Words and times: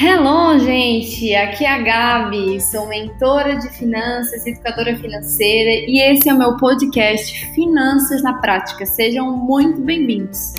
Hello, 0.00 0.56
gente! 0.60 1.34
Aqui 1.34 1.64
é 1.64 1.72
a 1.72 1.78
Gabi, 1.78 2.60
sou 2.60 2.86
mentora 2.86 3.56
de 3.56 3.68
finanças, 3.70 4.46
educadora 4.46 4.96
financeira 4.96 5.90
e 5.90 5.98
esse 5.98 6.28
é 6.28 6.32
o 6.32 6.38
meu 6.38 6.56
podcast 6.56 7.46
Finanças 7.52 8.22
na 8.22 8.34
Prática. 8.34 8.86
Sejam 8.86 9.28
muito 9.32 9.80
bem-vindos! 9.80 10.54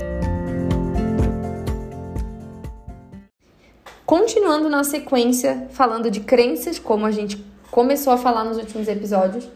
Continuando 4.06 4.68
na 4.68 4.84
sequência, 4.84 5.70
falando 5.70 6.12
de 6.12 6.20
crenças, 6.20 6.78
como 6.78 7.06
a 7.06 7.12
gente 7.12 7.42
começou 7.72 8.12
a 8.12 8.18
falar 8.18 8.44
nos 8.44 8.58
últimos 8.58 8.90
episódios, 8.90 9.48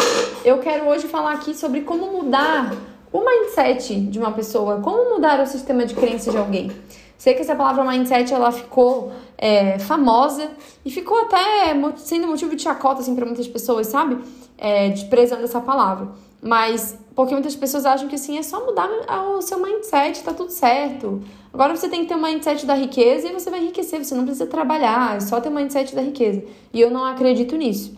eu 0.46 0.60
quero 0.60 0.88
hoje 0.88 1.08
falar 1.08 1.34
aqui 1.34 1.54
sobre 1.54 1.82
como 1.82 2.10
mudar 2.10 2.74
o 3.12 3.20
mindset 3.20 4.00
de 4.00 4.18
uma 4.18 4.32
pessoa, 4.32 4.80
como 4.80 5.14
mudar 5.14 5.42
o 5.42 5.46
sistema 5.46 5.86
de 5.86 5.94
crenças 5.94 6.32
de 6.32 6.40
alguém. 6.40 6.72
Sei 7.24 7.34
que 7.34 7.40
essa 7.40 7.56
palavra 7.56 7.86
mindset 7.86 8.34
ela 8.34 8.52
ficou 8.52 9.14
é, 9.38 9.80
famosa 9.80 10.52
e 10.84 10.92
ficou 10.92 11.18
até 11.22 11.74
sendo 11.96 12.28
motivo 12.28 12.54
de 12.54 12.62
chacota 12.62 13.00
assim, 13.00 13.16
para 13.16 13.26
muitas 13.26 13.48
pessoas, 13.48 13.88
sabe? 13.88 14.22
É, 14.58 14.90
desprezando 14.90 15.42
essa 15.42 15.62
palavra. 15.62 16.10
Mas 16.42 17.00
porque 17.16 17.34
muitas 17.34 17.56
pessoas 17.56 17.86
acham 17.86 18.10
que 18.10 18.16
assim 18.16 18.38
é 18.38 18.44
só 18.44 18.66
mudar 18.66 18.90
o 19.38 19.42
seu 19.42 19.58
mindset, 19.58 20.22
tá 20.22 20.34
tudo 20.34 20.52
certo. 20.52 21.24
Agora 21.54 21.74
você 21.74 21.88
tem 21.88 22.02
que 22.02 22.08
ter 22.08 22.16
um 22.16 22.22
mindset 22.22 22.66
da 22.66 22.74
riqueza 22.74 23.30
e 23.30 23.32
você 23.32 23.50
vai 23.50 23.62
enriquecer, 23.62 24.04
você 24.04 24.14
não 24.14 24.26
precisa 24.26 24.46
trabalhar, 24.46 25.16
é 25.16 25.22
só 25.22 25.40
ter 25.40 25.48
um 25.48 25.54
mindset 25.54 25.96
da 25.96 26.02
riqueza. 26.02 26.44
E 26.74 26.82
eu 26.82 26.92
não 26.92 27.06
acredito 27.06 27.56
nisso. 27.56 27.96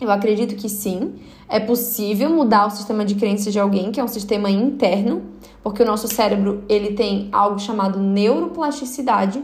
Eu 0.00 0.10
acredito 0.10 0.56
que 0.56 0.68
sim, 0.68 1.14
é 1.48 1.60
possível 1.60 2.30
mudar 2.30 2.66
o 2.66 2.70
sistema 2.70 3.04
de 3.04 3.14
crenças 3.14 3.52
de 3.52 3.60
alguém, 3.60 3.92
que 3.92 4.00
é 4.00 4.04
um 4.04 4.08
sistema 4.08 4.50
interno, 4.50 5.22
porque 5.62 5.82
o 5.82 5.86
nosso 5.86 6.08
cérebro 6.08 6.64
ele 6.68 6.94
tem 6.94 7.28
algo 7.32 7.58
chamado 7.58 7.98
neuroplasticidade. 7.98 9.42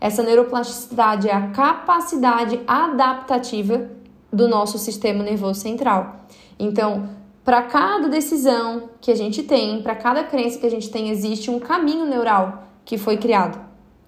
Essa 0.00 0.22
neuroplasticidade 0.22 1.28
é 1.28 1.32
a 1.34 1.48
capacidade 1.48 2.58
adaptativa 2.66 3.90
do 4.32 4.48
nosso 4.48 4.78
sistema 4.78 5.22
nervoso 5.22 5.60
central. 5.60 6.26
Então, 6.58 7.10
para 7.44 7.62
cada 7.62 8.08
decisão 8.08 8.88
que 9.00 9.10
a 9.10 9.16
gente 9.16 9.42
tem, 9.42 9.82
para 9.82 9.94
cada 9.94 10.24
crença 10.24 10.58
que 10.58 10.66
a 10.66 10.70
gente 10.70 10.90
tem, 10.90 11.10
existe 11.10 11.50
um 11.50 11.58
caminho 11.58 12.06
neural 12.06 12.68
que 12.84 12.96
foi 12.96 13.16
criado 13.16 13.60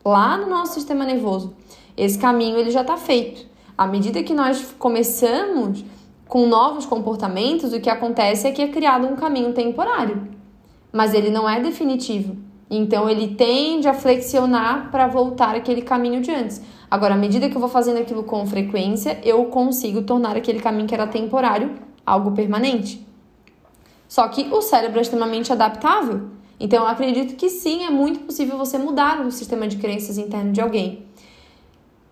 lá 0.05 0.37
no 0.37 0.49
nosso 0.49 0.75
sistema 0.75 1.05
nervoso. 1.05 1.55
Esse 1.97 2.19
caminho 2.19 2.59
ele 2.59 2.71
já 2.71 2.83
está 2.83 2.97
feito. 2.97 3.47
À 3.77 3.87
medida 3.87 4.23
que 4.23 4.33
nós 4.33 4.75
começamos 4.79 5.85
com 6.29 6.47
novos 6.47 6.87
comportamentos, 6.87 7.73
o 7.73 7.81
que 7.81 7.91
acontece 7.91 8.47
é 8.47 8.53
que 8.53 8.63
é 8.63 8.69
criado 8.69 9.07
um 9.07 9.17
caminho 9.17 9.53
temporário, 9.53 10.29
mas 10.93 11.13
ele 11.13 11.31
não 11.31 11.49
é 11.49 11.61
definitivo. 11.61 12.37
Então 12.71 13.09
ele 13.09 13.35
tende 13.35 13.89
a 13.89 13.95
flexionar 13.95 14.91
para 14.91 15.07
voltar 15.07 15.55
aquele 15.55 15.83
caminho 15.83 16.21
de 16.21 16.31
antes. 16.31 16.63
Agora, 16.91 17.15
à 17.15 17.17
medida 17.17 17.49
que 17.49 17.57
eu 17.57 17.61
vou 17.61 17.69
fazendo 17.69 17.99
aquilo 17.99 18.23
com 18.23 18.47
frequência, 18.47 19.21
eu 19.25 19.45
consigo 19.47 20.03
tornar 20.03 20.37
aquele 20.37 20.61
caminho 20.61 20.87
que 20.87 20.95
era 20.95 21.07
temporário 21.07 21.73
algo 22.07 22.33
permanente. 22.33 23.05
Só 24.07 24.29
que 24.29 24.49
o 24.53 24.63
cérebro 24.63 24.99
é 24.99 25.03
extremamente 25.03 25.53
adaptável. 25.53 26.29
Então 26.61 26.85
eu 26.85 26.89
acredito 26.89 27.35
que 27.35 27.49
sim, 27.49 27.85
é 27.85 27.91
muito 27.91 28.21
possível 28.21 28.57
você 28.57 28.79
mudar 28.79 29.21
o 29.27 29.31
sistema 29.33 29.67
de 29.67 29.77
crenças 29.77 30.19
interno 30.19 30.53
de 30.53 30.61
alguém. 30.61 31.05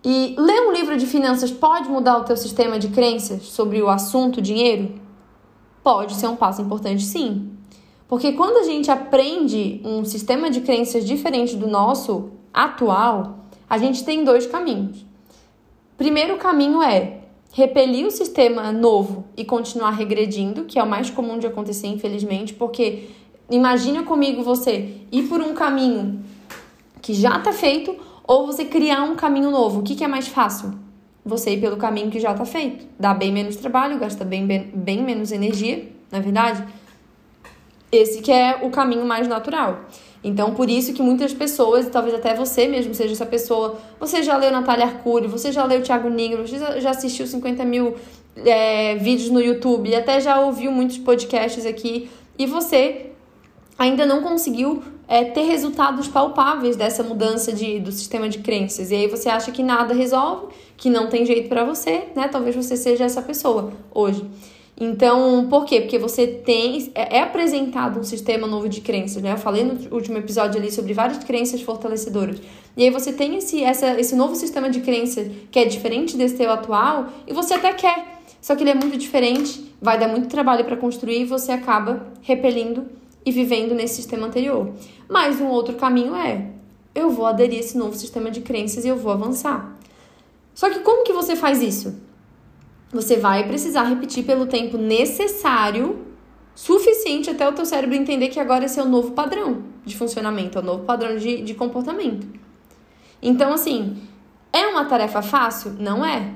E 0.05 0.35
ler 0.37 0.67
um 0.67 0.73
livro 0.73 0.97
de 0.97 1.05
finanças 1.05 1.49
pode 1.49 1.87
mudar 1.87 2.17
o 2.17 2.23
teu 2.25 2.35
sistema 2.35 2.77
de 2.77 2.89
crenças 2.89 3.43
sobre 3.43 3.81
o 3.81 3.87
assunto 3.87 4.41
dinheiro? 4.41 4.95
Pode 5.81 6.15
ser 6.15 6.27
um 6.27 6.35
passo 6.35 6.61
importante, 6.61 7.03
sim. 7.03 7.51
Porque 8.07 8.33
quando 8.33 8.57
a 8.57 8.63
gente 8.63 8.91
aprende 8.91 9.81
um 9.85 10.03
sistema 10.03 10.49
de 10.49 10.61
crenças 10.61 11.05
diferente 11.05 11.55
do 11.55 11.67
nosso 11.67 12.31
atual, 12.53 13.39
a 13.69 13.77
gente 13.77 14.03
tem 14.03 14.25
dois 14.25 14.45
caminhos. 14.45 15.05
Primeiro 15.97 16.37
caminho 16.37 16.81
é 16.83 17.21
repelir 17.53 18.05
o 18.05 18.11
sistema 18.11 18.71
novo 18.71 19.25
e 19.37 19.45
continuar 19.45 19.91
regredindo, 19.91 20.65
que 20.65 20.77
é 20.77 20.83
o 20.83 20.89
mais 20.89 21.09
comum 21.09 21.39
de 21.39 21.47
acontecer, 21.47 21.87
infelizmente, 21.87 22.53
porque 22.53 23.09
imagina 23.49 24.03
comigo 24.03 24.43
você 24.43 24.97
ir 25.11 25.23
por 25.23 25.39
um 25.39 25.53
caminho 25.53 26.23
que 27.01 27.13
já 27.13 27.37
está 27.37 27.53
feito 27.53 27.95
ou 28.25 28.45
você 28.45 28.65
criar 28.65 29.03
um 29.03 29.15
caminho 29.15 29.51
novo. 29.51 29.81
O 29.81 29.83
que, 29.83 29.95
que 29.95 30.03
é 30.03 30.07
mais 30.07 30.27
fácil? 30.27 30.73
Você 31.25 31.51
ir 31.51 31.61
pelo 31.61 31.77
caminho 31.77 32.09
que 32.09 32.19
já 32.19 32.31
está 32.31 32.45
feito. 32.45 32.85
Dá 32.99 33.13
bem 33.13 33.31
menos 33.31 33.55
trabalho, 33.55 33.99
gasta 33.99 34.25
bem, 34.25 34.45
bem, 34.45 34.71
bem 34.73 35.03
menos 35.03 35.31
energia, 35.31 35.89
na 36.11 36.17
é 36.17 36.21
verdade? 36.21 36.63
Esse 37.91 38.21
que 38.21 38.31
é 38.31 38.59
o 38.61 38.69
caminho 38.69 39.05
mais 39.05 39.27
natural. 39.27 39.85
Então, 40.23 40.53
por 40.53 40.69
isso 40.69 40.93
que 40.93 41.01
muitas 41.01 41.33
pessoas, 41.33 41.85
e 41.85 41.89
talvez 41.89 42.15
até 42.15 42.33
você 42.33 42.67
mesmo 42.67 42.93
seja 42.93 43.11
essa 43.11 43.25
pessoa, 43.25 43.77
você 43.99 44.23
já 44.23 44.37
leu 44.37 44.51
Natália 44.51 44.85
Arcuri, 44.85 45.27
você 45.27 45.51
já 45.51 45.65
leu 45.65 45.83
Thiago 45.83 46.09
Negro, 46.09 46.47
você 46.47 46.79
já 46.79 46.91
assistiu 46.91 47.27
50 47.27 47.65
mil 47.65 47.95
é, 48.37 48.95
vídeos 48.95 49.29
no 49.29 49.41
YouTube, 49.41 49.89
e 49.89 49.95
até 49.95 50.21
já 50.21 50.39
ouviu 50.39 50.71
muitos 50.71 50.97
podcasts 50.97 51.65
aqui, 51.65 52.09
e 52.39 52.45
você 52.45 53.07
ainda 53.77 54.05
não 54.05 54.23
conseguiu 54.23 54.81
é, 55.07 55.23
ter 55.25 55.43
resultados 55.43 56.07
palpáveis 56.07 56.75
dessa 56.75 57.03
mudança 57.03 57.51
de, 57.51 57.79
do 57.79 57.91
sistema 57.91 58.29
de 58.29 58.39
crenças. 58.39 58.91
E 58.91 58.95
aí 58.95 59.07
você 59.07 59.29
acha 59.29 59.51
que 59.51 59.61
nada 59.61 59.93
resolve, 59.93 60.47
que 60.77 60.89
não 60.89 61.07
tem 61.07 61.25
jeito 61.25 61.49
para 61.49 61.63
você, 61.63 62.03
né? 62.15 62.27
Talvez 62.27 62.55
você 62.55 62.75
seja 62.75 63.03
essa 63.03 63.21
pessoa 63.21 63.73
hoje. 63.93 64.25
Então, 64.79 65.47
por 65.49 65.65
quê? 65.65 65.81
Porque 65.81 65.99
você 65.99 66.25
tem 66.25 66.91
é, 66.95 67.17
é 67.17 67.21
apresentado 67.21 67.99
um 67.99 68.03
sistema 68.03 68.47
novo 68.47 68.67
de 68.67 68.81
crenças, 68.81 69.21
né? 69.21 69.33
Eu 69.33 69.37
falei 69.37 69.63
no 69.63 69.95
último 69.95 70.17
episódio 70.17 70.59
ali 70.59 70.71
sobre 70.71 70.93
várias 70.93 71.23
crenças 71.23 71.61
fortalecedoras. 71.61 72.41
E 72.75 72.83
aí 72.83 72.89
você 72.89 73.13
tem 73.13 73.35
esse, 73.37 73.63
essa, 73.63 73.99
esse 73.99 74.15
novo 74.15 74.35
sistema 74.35 74.69
de 74.69 74.81
crenças 74.81 75.27
que 75.51 75.59
é 75.59 75.65
diferente 75.65 76.17
desse 76.17 76.35
teu 76.35 76.51
atual 76.51 77.07
e 77.27 77.33
você 77.33 77.53
até 77.53 77.71
quer, 77.73 78.19
só 78.41 78.55
que 78.55 78.63
ele 78.63 78.71
é 78.71 78.75
muito 78.75 78.97
diferente, 78.97 79.63
vai 79.79 79.99
dar 79.99 80.07
muito 80.07 80.27
trabalho 80.27 80.65
para 80.65 80.75
construir 80.75 81.21
e 81.21 81.25
você 81.25 81.51
acaba 81.51 82.07
repelindo 82.23 82.85
e 83.25 83.31
vivendo 83.31 83.73
nesse 83.73 83.95
sistema 83.95 84.27
anterior. 84.27 84.71
Mas 85.09 85.39
um 85.39 85.47
outro 85.47 85.75
caminho 85.75 86.15
é: 86.15 86.49
eu 86.93 87.09
vou 87.09 87.25
aderir 87.25 87.57
a 87.57 87.59
esse 87.61 87.77
novo 87.77 87.95
sistema 87.95 88.29
de 88.29 88.41
crenças 88.41 88.85
e 88.85 88.87
eu 88.87 88.95
vou 88.95 89.11
avançar. 89.11 89.77
Só 90.53 90.69
que 90.69 90.79
como 90.79 91.03
que 91.03 91.13
você 91.13 91.35
faz 91.35 91.61
isso? 91.61 91.99
Você 92.91 93.17
vai 93.17 93.47
precisar 93.47 93.83
repetir 93.83 94.23
pelo 94.23 94.45
tempo 94.45 94.77
necessário, 94.77 96.05
suficiente 96.53 97.29
até 97.29 97.47
o 97.47 97.53
teu 97.53 97.65
cérebro 97.65 97.95
entender 97.95 98.27
que 98.27 98.39
agora 98.39 98.65
esse 98.65 98.79
é 98.79 98.83
o 98.83 98.87
novo 98.87 99.11
padrão 99.11 99.63
de 99.83 99.97
funcionamento, 99.97 100.59
é 100.59 100.61
o 100.61 100.63
novo 100.63 100.83
padrão 100.83 101.17
de, 101.17 101.41
de 101.41 101.53
comportamento. 101.55 102.27
Então, 103.19 103.51
assim, 103.53 103.97
é 104.51 104.67
uma 104.67 104.85
tarefa 104.85 105.23
fácil? 105.23 105.75
Não 105.79 106.05
é. 106.05 106.31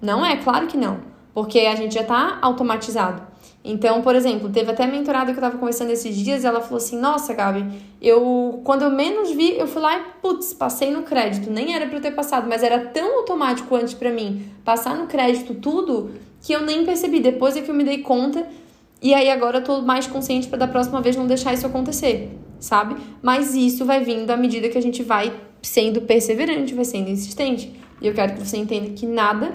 Não 0.00 0.24
é, 0.24 0.36
claro 0.36 0.66
que 0.66 0.78
não. 0.78 1.00
Porque 1.34 1.60
a 1.60 1.74
gente 1.74 1.94
já 1.94 2.00
está 2.00 2.38
automatizado. 2.40 3.31
Então, 3.64 4.02
por 4.02 4.16
exemplo, 4.16 4.50
teve 4.50 4.72
até 4.72 4.86
mentorada 4.86 5.32
que 5.32 5.38
eu 5.38 5.40
tava 5.40 5.56
conversando 5.56 5.90
esses 5.90 6.16
dias, 6.16 6.42
e 6.42 6.46
ela 6.46 6.60
falou 6.60 6.78
assim: 6.78 6.98
"Nossa, 6.98 7.32
Gabi, 7.32 7.64
eu 8.00 8.60
quando 8.64 8.82
eu 8.82 8.90
menos 8.90 9.30
vi, 9.30 9.56
eu 9.56 9.68
fui 9.68 9.80
lá 9.80 9.98
e 9.98 10.02
putz, 10.20 10.52
passei 10.52 10.90
no 10.90 11.02
crédito. 11.02 11.48
Nem 11.50 11.74
era 11.74 11.86
para 11.86 11.96
eu 11.96 12.02
ter 12.02 12.10
passado, 12.10 12.48
mas 12.48 12.62
era 12.62 12.78
tão 12.86 13.18
automático 13.18 13.74
antes 13.76 13.94
para 13.94 14.10
mim 14.10 14.42
passar 14.64 14.96
no 14.96 15.06
crédito 15.06 15.54
tudo 15.54 16.10
que 16.40 16.52
eu 16.52 16.62
nem 16.62 16.84
percebi. 16.84 17.20
Depois 17.20 17.56
é 17.56 17.60
que 17.60 17.70
eu 17.70 17.74
me 17.74 17.84
dei 17.84 17.98
conta, 17.98 18.46
e 19.00 19.14
aí 19.14 19.30
agora 19.30 19.58
eu 19.58 19.64
tô 19.64 19.80
mais 19.80 20.08
consciente 20.08 20.48
para 20.48 20.58
da 20.58 20.68
próxima 20.68 21.00
vez 21.00 21.14
não 21.16 21.26
deixar 21.26 21.54
isso 21.54 21.66
acontecer, 21.66 22.36
sabe? 22.58 22.96
Mas 23.22 23.54
isso 23.54 23.84
vai 23.84 24.02
vindo 24.02 24.30
à 24.32 24.36
medida 24.36 24.68
que 24.68 24.78
a 24.78 24.82
gente 24.82 25.04
vai 25.04 25.32
sendo 25.62 26.02
perseverante, 26.02 26.74
vai 26.74 26.84
sendo 26.84 27.10
insistente. 27.10 27.72
E 28.00 28.08
eu 28.08 28.12
quero 28.12 28.34
que 28.34 28.44
você 28.44 28.56
entenda 28.56 28.90
que 28.90 29.06
nada 29.06 29.52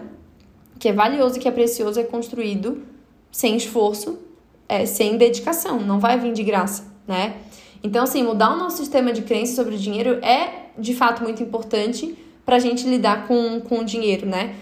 que 0.80 0.88
é 0.88 0.94
valioso 0.94 1.38
e 1.38 1.40
que 1.40 1.48
é 1.48 1.52
precioso 1.52 2.00
é 2.00 2.04
construído 2.04 2.84
sem 3.32 3.56
esforço, 3.56 4.20
é, 4.68 4.86
sem 4.86 5.18
dedicação, 5.18 5.80
não 5.80 6.00
vai 6.00 6.18
vir 6.20 6.34
de 6.34 6.44
graça, 6.44 6.84
né? 7.08 7.38
Então, 7.84 8.04
assim, 8.04 8.24
mudar 8.24 8.54
o 8.54 8.58
nosso 8.58 8.78
sistema 8.78 9.14
de 9.14 9.22
crença 9.22 9.56
sobre 9.56 9.76
o 9.76 9.78
dinheiro 9.78 10.20
é 10.26 10.68
de 10.78 10.94
fato 10.94 11.24
muito 11.24 11.42
importante 11.42 12.18
para 12.46 12.56
a 12.56 12.60
gente 12.60 12.88
lidar 12.88 13.28
com, 13.28 13.60
com 13.62 13.80
o 13.80 13.86
dinheiro, 13.86 14.26
né? 14.26 14.56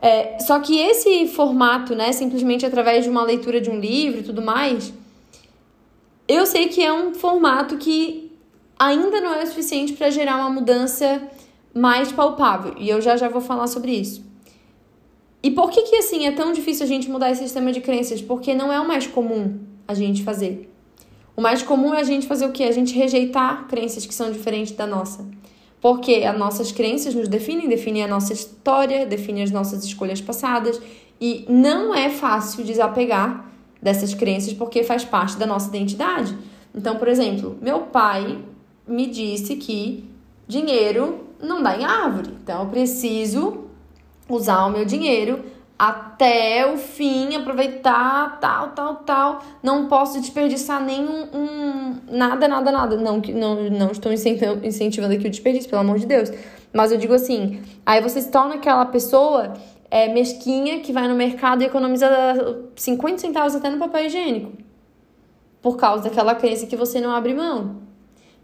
É, 0.00 0.38
só 0.38 0.58
que 0.60 0.78
esse 0.78 1.28
formato, 1.28 1.94
né, 1.94 2.12
simplesmente 2.12 2.64
através 2.64 3.04
de 3.04 3.10
uma 3.10 3.22
leitura 3.22 3.60
de 3.60 3.68
um 3.68 3.78
livro 3.78 4.20
e 4.20 4.22
tudo 4.22 4.40
mais, 4.40 4.92
eu 6.26 6.46
sei 6.46 6.68
que 6.68 6.82
é 6.82 6.92
um 6.92 7.12
formato 7.12 7.76
que 7.76 8.32
ainda 8.78 9.20
não 9.20 9.34
é 9.34 9.42
o 9.42 9.46
suficiente 9.46 9.92
para 9.92 10.08
gerar 10.08 10.36
uma 10.36 10.48
mudança 10.48 11.20
mais 11.74 12.10
palpável. 12.10 12.74
E 12.78 12.88
eu 12.88 13.00
já 13.00 13.16
já 13.16 13.28
vou 13.28 13.42
falar 13.42 13.66
sobre 13.66 13.92
isso. 13.92 14.24
E 15.42 15.50
por 15.50 15.70
que 15.70 15.82
que 15.82 15.96
assim 15.96 16.26
é 16.26 16.32
tão 16.32 16.52
difícil 16.52 16.84
a 16.84 16.88
gente 16.88 17.10
mudar 17.10 17.30
esse 17.30 17.42
sistema 17.42 17.72
de 17.72 17.80
crenças? 17.80 18.20
Porque 18.20 18.54
não 18.54 18.72
é 18.72 18.80
o 18.80 18.86
mais 18.86 19.06
comum 19.06 19.58
a 19.88 19.94
gente 19.94 20.22
fazer. 20.22 20.70
O 21.36 21.40
mais 21.40 21.62
comum 21.62 21.94
é 21.94 22.00
a 22.00 22.04
gente 22.04 22.26
fazer 22.26 22.44
o 22.44 22.52
quê? 22.52 22.64
A 22.64 22.72
gente 22.72 22.94
rejeitar 22.94 23.66
crenças 23.66 24.04
que 24.04 24.14
são 24.14 24.30
diferentes 24.30 24.72
da 24.72 24.86
nossa. 24.86 25.26
Porque 25.80 26.16
as 26.24 26.38
nossas 26.38 26.70
crenças 26.70 27.14
nos 27.14 27.28
definem, 27.28 27.68
definem 27.68 28.04
a 28.04 28.08
nossa 28.08 28.32
história, 28.34 29.06
definem 29.06 29.42
as 29.42 29.50
nossas 29.50 29.82
escolhas 29.82 30.20
passadas 30.20 30.80
e 31.18 31.46
não 31.48 31.94
é 31.94 32.10
fácil 32.10 32.62
desapegar 32.64 33.50
dessas 33.80 34.12
crenças 34.12 34.52
porque 34.52 34.82
faz 34.82 35.04
parte 35.04 35.38
da 35.38 35.46
nossa 35.46 35.68
identidade. 35.68 36.36
Então, 36.74 36.96
por 36.96 37.08
exemplo, 37.08 37.56
meu 37.62 37.80
pai 37.80 38.38
me 38.86 39.06
disse 39.06 39.56
que 39.56 40.04
dinheiro 40.46 41.20
não 41.42 41.62
dá 41.62 41.78
em 41.78 41.84
árvore. 41.84 42.30
Então 42.42 42.64
eu 42.64 42.68
preciso 42.68 43.69
usar 44.34 44.66
o 44.66 44.70
meu 44.70 44.84
dinheiro 44.84 45.44
até 45.80 46.70
o 46.70 46.76
fim, 46.76 47.34
aproveitar, 47.34 48.38
tal, 48.38 48.68
tal, 48.72 48.96
tal. 48.96 49.42
Não 49.62 49.88
posso 49.88 50.20
desperdiçar 50.20 50.84
nenhum 50.84 51.26
um, 51.32 51.96
nada, 52.06 52.46
nada, 52.46 52.70
nada. 52.70 52.96
Não, 52.98 53.16
não, 53.16 53.70
não 53.70 53.90
estou 53.90 54.12
incentivando 54.12 55.14
aqui 55.14 55.26
o 55.26 55.30
desperdício, 55.30 55.70
pelo 55.70 55.80
amor 55.80 55.98
de 55.98 56.04
Deus. 56.04 56.30
Mas 56.70 56.92
eu 56.92 56.98
digo 56.98 57.14
assim, 57.14 57.62
aí 57.86 58.02
você 58.02 58.20
se 58.20 58.30
torna 58.30 58.56
aquela 58.56 58.84
pessoa 58.84 59.54
é, 59.90 60.12
mesquinha 60.12 60.80
que 60.80 60.92
vai 60.92 61.08
no 61.08 61.14
mercado 61.14 61.62
e 61.62 61.64
economiza 61.64 62.06
50 62.76 63.16
centavos 63.16 63.54
até 63.54 63.70
no 63.70 63.78
papel 63.78 64.04
higiênico. 64.04 64.52
Por 65.62 65.78
causa 65.78 66.04
daquela 66.04 66.34
crença 66.34 66.66
que 66.66 66.76
você 66.76 67.00
não 67.00 67.10
abre 67.10 67.32
mão. 67.32 67.76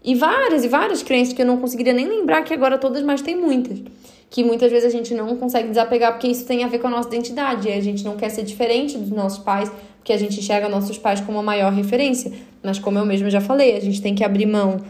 E 0.03 0.15
várias 0.15 0.63
e 0.63 0.67
várias 0.67 1.03
crenças 1.03 1.35
que 1.35 1.41
eu 1.43 1.45
não 1.45 1.57
conseguiria 1.57 1.93
nem 1.93 2.07
lembrar 2.07 2.41
que 2.41 2.53
agora 2.53 2.79
todas, 2.79 3.03
mas 3.03 3.21
tem 3.21 3.35
muitas. 3.35 3.79
Que 4.29 4.43
muitas 4.43 4.71
vezes 4.71 4.87
a 4.87 4.91
gente 4.91 5.13
não 5.13 5.35
consegue 5.37 5.69
desapegar 5.69 6.13
porque 6.13 6.27
isso 6.27 6.45
tem 6.45 6.63
a 6.63 6.67
ver 6.67 6.79
com 6.79 6.87
a 6.87 6.91
nossa 6.91 7.07
identidade. 7.07 7.71
A 7.71 7.81
gente 7.81 8.03
não 8.03 8.17
quer 8.17 8.29
ser 8.29 8.43
diferente 8.43 8.97
dos 8.97 9.09
nossos 9.09 9.39
pais, 9.39 9.71
porque 9.97 10.11
a 10.11 10.17
gente 10.17 10.39
enxerga 10.39 10.67
nossos 10.67 10.97
pais 10.97 11.21
como 11.21 11.39
a 11.39 11.43
maior 11.43 11.71
referência. 11.71 12.31
Mas 12.61 12.77
como 12.77 12.99
eu 12.99 13.05
mesma 13.05 13.29
já 13.29 13.39
falei, 13.39 13.77
a 13.77 13.79
gente 13.79 14.01
tem 14.01 14.13
que 14.13 14.23
abrir 14.23 14.45
mão 14.45 14.81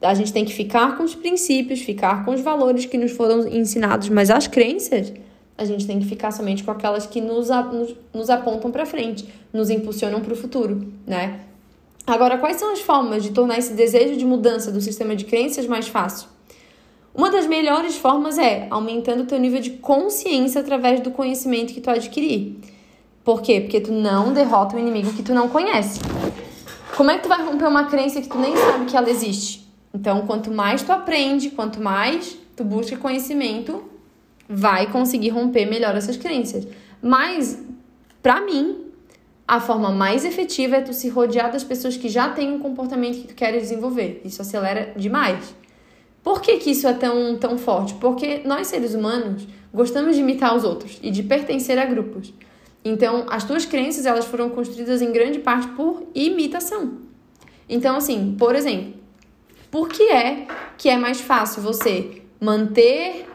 a 0.00 0.14
gente 0.14 0.32
tem 0.32 0.44
que 0.44 0.52
ficar 0.52 0.96
com 0.96 1.02
os 1.02 1.14
princípios, 1.14 1.80
ficar 1.80 2.24
com 2.24 2.32
os 2.32 2.40
valores 2.40 2.86
que 2.86 2.98
nos 2.98 3.12
foram 3.12 3.46
ensinados, 3.48 4.08
mas 4.08 4.30
as 4.30 4.46
crenças, 4.46 5.12
a 5.56 5.64
gente 5.64 5.86
tem 5.86 5.98
que 5.98 6.06
ficar 6.06 6.30
somente 6.32 6.62
com 6.62 6.70
aquelas 6.70 7.06
que 7.06 7.20
nos, 7.20 7.48
nos, 7.48 7.94
nos 8.12 8.30
apontam 8.30 8.70
para 8.70 8.84
frente, 8.84 9.26
nos 9.52 9.70
impulsionam 9.70 10.20
para 10.20 10.32
o 10.32 10.36
futuro, 10.36 10.92
né? 11.06 11.40
Agora, 12.06 12.38
quais 12.38 12.56
são 12.56 12.72
as 12.72 12.80
formas 12.80 13.22
de 13.22 13.30
tornar 13.30 13.58
esse 13.58 13.72
desejo 13.72 14.16
de 14.16 14.24
mudança 14.24 14.70
do 14.70 14.80
sistema 14.80 15.16
de 15.16 15.24
crenças 15.24 15.66
mais 15.66 15.88
fácil? 15.88 16.28
Uma 17.16 17.30
das 17.30 17.46
melhores 17.46 17.96
formas 17.96 18.36
é 18.36 18.66
aumentando 18.68 19.22
o 19.22 19.26
teu 19.26 19.38
nível 19.38 19.58
de 19.58 19.70
consciência 19.70 20.60
através 20.60 21.00
do 21.00 21.10
conhecimento 21.10 21.72
que 21.72 21.80
tu 21.80 21.88
adquirir. 21.88 22.58
Por 23.24 23.40
quê? 23.40 23.62
Porque 23.62 23.80
tu 23.80 23.90
não 23.90 24.34
derrota 24.34 24.76
o 24.76 24.78
inimigo 24.78 25.10
que 25.14 25.22
tu 25.22 25.32
não 25.32 25.48
conhece. 25.48 25.98
Como 26.94 27.10
é 27.10 27.16
que 27.16 27.22
tu 27.22 27.28
vai 27.30 27.42
romper 27.42 27.68
uma 27.68 27.84
crença 27.84 28.20
que 28.20 28.28
tu 28.28 28.38
nem 28.38 28.54
sabe 28.54 28.84
que 28.84 28.94
ela 28.94 29.08
existe? 29.08 29.66
Então, 29.94 30.26
quanto 30.26 30.52
mais 30.52 30.82
tu 30.82 30.92
aprende, 30.92 31.48
quanto 31.48 31.80
mais 31.80 32.36
tu 32.54 32.62
busca 32.62 32.98
conhecimento, 32.98 33.82
vai 34.46 34.86
conseguir 34.92 35.30
romper 35.30 35.64
melhor 35.64 35.96
essas 35.96 36.18
crenças. 36.18 36.68
Mas, 37.00 37.58
para 38.22 38.42
mim, 38.42 38.84
a 39.48 39.58
forma 39.58 39.90
mais 39.90 40.22
efetiva 40.22 40.76
é 40.76 40.80
tu 40.82 40.92
se 40.92 41.08
rodear 41.08 41.50
das 41.50 41.64
pessoas 41.64 41.96
que 41.96 42.10
já 42.10 42.28
têm 42.28 42.52
um 42.52 42.58
comportamento 42.58 43.22
que 43.22 43.28
tu 43.28 43.34
quer 43.34 43.52
desenvolver. 43.52 44.20
Isso 44.22 44.42
acelera 44.42 44.92
demais. 44.94 45.54
Por 46.26 46.40
que, 46.40 46.56
que 46.56 46.72
isso 46.72 46.88
é 46.88 46.92
tão, 46.92 47.36
tão 47.36 47.56
forte? 47.56 47.94
Porque 47.94 48.40
nós, 48.44 48.66
seres 48.66 48.94
humanos, 48.94 49.46
gostamos 49.72 50.16
de 50.16 50.22
imitar 50.22 50.56
os 50.56 50.64
outros 50.64 50.98
e 51.00 51.08
de 51.08 51.22
pertencer 51.22 51.78
a 51.78 51.84
grupos. 51.84 52.34
Então, 52.84 53.26
as 53.30 53.44
tuas 53.44 53.64
crenças, 53.64 54.06
elas 54.06 54.24
foram 54.24 54.50
construídas 54.50 55.00
em 55.00 55.12
grande 55.12 55.38
parte 55.38 55.68
por 55.68 56.02
imitação. 56.12 56.94
Então, 57.68 57.94
assim, 57.94 58.34
por 58.36 58.56
exemplo, 58.56 58.94
por 59.70 59.88
que 59.88 60.02
é 60.02 60.48
que 60.76 60.88
é 60.88 60.96
mais 60.96 61.20
fácil 61.20 61.62
você 61.62 62.22
manter 62.40 63.28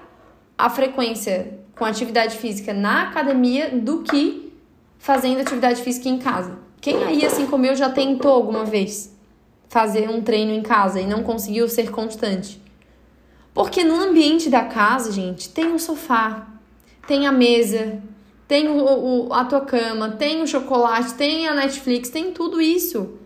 a 0.58 0.70
frequência 0.70 1.60
com 1.74 1.86
atividade 1.86 2.36
física 2.36 2.74
na 2.74 3.04
academia 3.04 3.70
do 3.70 4.00
que 4.04 4.52
fazendo 5.00 5.40
atividade 5.40 5.82
física 5.82 6.10
em 6.10 6.20
casa. 6.20 6.60
Quem 6.82 7.02
aí, 7.06 7.26
assim 7.26 7.46
como 7.46 7.66
eu, 7.66 7.74
já 7.74 7.90
tentou 7.90 8.32
alguma 8.32 8.66
vez 8.66 9.16
fazer 9.70 10.10
um 10.10 10.22
treino 10.22 10.52
em 10.52 10.62
casa 10.62 11.00
e 11.00 11.08
não 11.08 11.24
conseguiu 11.24 11.70
ser 11.70 11.90
constante? 11.90 12.60
Porque 13.54 13.84
no 13.84 13.96
ambiente 13.96 14.50
da 14.50 14.66
casa, 14.66 15.12
gente, 15.12 15.50
tem 15.50 15.74
o 15.74 15.80
sofá, 15.80 16.48
tem 17.08 17.28
a 17.28 17.32
mesa, 17.32 18.02
tem 18.48 18.68
o, 18.68 19.28
o, 19.28 19.34
a 19.34 19.46
tua 19.46 19.62
cama, 19.62 20.12
tem 20.12 20.42
o 20.42 20.48
chocolate, 20.48 21.14
tem 21.16 21.48
a 21.48 21.54
Netflix, 21.54 22.10
tem 22.10 22.32
tudo 22.32 22.62
isso. 22.62 23.18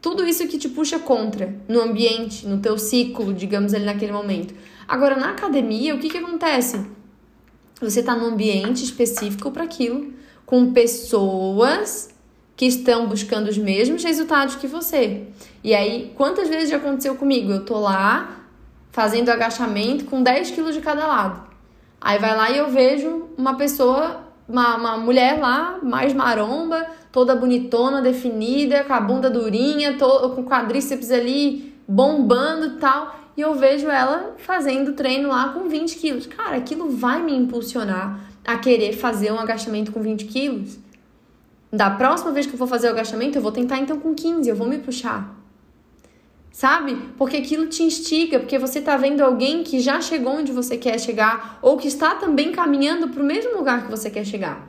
Tudo 0.00 0.24
isso 0.26 0.46
que 0.46 0.58
te 0.58 0.68
puxa 0.68 0.98
contra 0.98 1.54
no 1.68 1.80
ambiente, 1.80 2.46
no 2.46 2.58
teu 2.58 2.78
ciclo, 2.78 3.34
digamos 3.34 3.74
ali 3.74 3.84
naquele 3.84 4.12
momento. 4.12 4.54
Agora, 4.86 5.16
na 5.16 5.30
academia, 5.30 5.94
o 5.94 5.98
que, 5.98 6.08
que 6.08 6.18
acontece? 6.18 6.86
Você 7.80 8.00
está 8.00 8.14
num 8.14 8.26
ambiente 8.26 8.84
específico 8.84 9.50
para 9.50 9.64
aquilo 9.64 10.14
com 10.46 10.72
pessoas 10.72 12.08
que 12.56 12.64
estão 12.64 13.06
buscando 13.06 13.48
os 13.48 13.58
mesmos 13.58 14.02
resultados 14.02 14.56
que 14.56 14.66
você. 14.66 15.24
E 15.62 15.74
aí, 15.74 16.12
quantas 16.14 16.48
vezes 16.48 16.70
já 16.70 16.76
aconteceu 16.78 17.16
comigo? 17.16 17.50
Eu 17.50 17.64
tô 17.64 17.78
lá 17.78 18.45
fazendo 18.96 19.28
agachamento 19.28 20.06
com 20.06 20.22
10 20.22 20.52
quilos 20.52 20.74
de 20.74 20.80
cada 20.80 21.06
lado. 21.06 21.42
Aí 22.00 22.18
vai 22.18 22.34
lá 22.34 22.50
e 22.50 22.56
eu 22.56 22.70
vejo 22.70 23.28
uma 23.36 23.54
pessoa, 23.54 24.22
uma, 24.48 24.74
uma 24.76 24.96
mulher 24.96 25.38
lá, 25.38 25.78
mais 25.82 26.14
maromba, 26.14 26.86
toda 27.12 27.36
bonitona, 27.36 28.00
definida, 28.00 28.84
com 28.84 28.94
a 28.94 29.00
bunda 29.00 29.28
durinha, 29.28 29.98
com 29.98 30.42
quadríceps 30.42 31.10
ali 31.10 31.74
bombando 31.86 32.78
tal. 32.78 33.20
E 33.36 33.42
eu 33.42 33.54
vejo 33.54 33.86
ela 33.90 34.32
fazendo 34.38 34.94
treino 34.94 35.28
lá 35.28 35.50
com 35.50 35.68
20 35.68 35.96
quilos. 35.96 36.26
Cara, 36.26 36.56
aquilo 36.56 36.88
vai 36.88 37.22
me 37.22 37.36
impulsionar 37.36 38.18
a 38.46 38.56
querer 38.56 38.94
fazer 38.94 39.30
um 39.30 39.38
agachamento 39.38 39.92
com 39.92 40.00
20 40.00 40.24
quilos. 40.24 40.78
Da 41.70 41.90
próxima 41.90 42.32
vez 42.32 42.46
que 42.46 42.54
eu 42.54 42.58
for 42.58 42.66
fazer 42.66 42.86
o 42.86 42.92
agachamento, 42.92 43.36
eu 43.36 43.42
vou 43.42 43.52
tentar 43.52 43.76
então 43.76 44.00
com 44.00 44.14
15, 44.14 44.48
eu 44.48 44.56
vou 44.56 44.66
me 44.66 44.78
puxar. 44.78 45.35
Sabe? 46.56 46.96
Porque 47.18 47.36
aquilo 47.36 47.66
te 47.66 47.82
instiga, 47.82 48.40
porque 48.40 48.58
você 48.58 48.80
tá 48.80 48.96
vendo 48.96 49.20
alguém 49.20 49.62
que 49.62 49.78
já 49.78 50.00
chegou 50.00 50.32
onde 50.32 50.52
você 50.52 50.78
quer 50.78 50.98
chegar 50.98 51.58
ou 51.60 51.76
que 51.76 51.86
está 51.86 52.14
também 52.14 52.50
caminhando 52.50 53.08
para 53.08 53.22
o 53.22 53.26
mesmo 53.26 53.58
lugar 53.58 53.84
que 53.84 53.90
você 53.90 54.08
quer 54.08 54.24
chegar. 54.24 54.66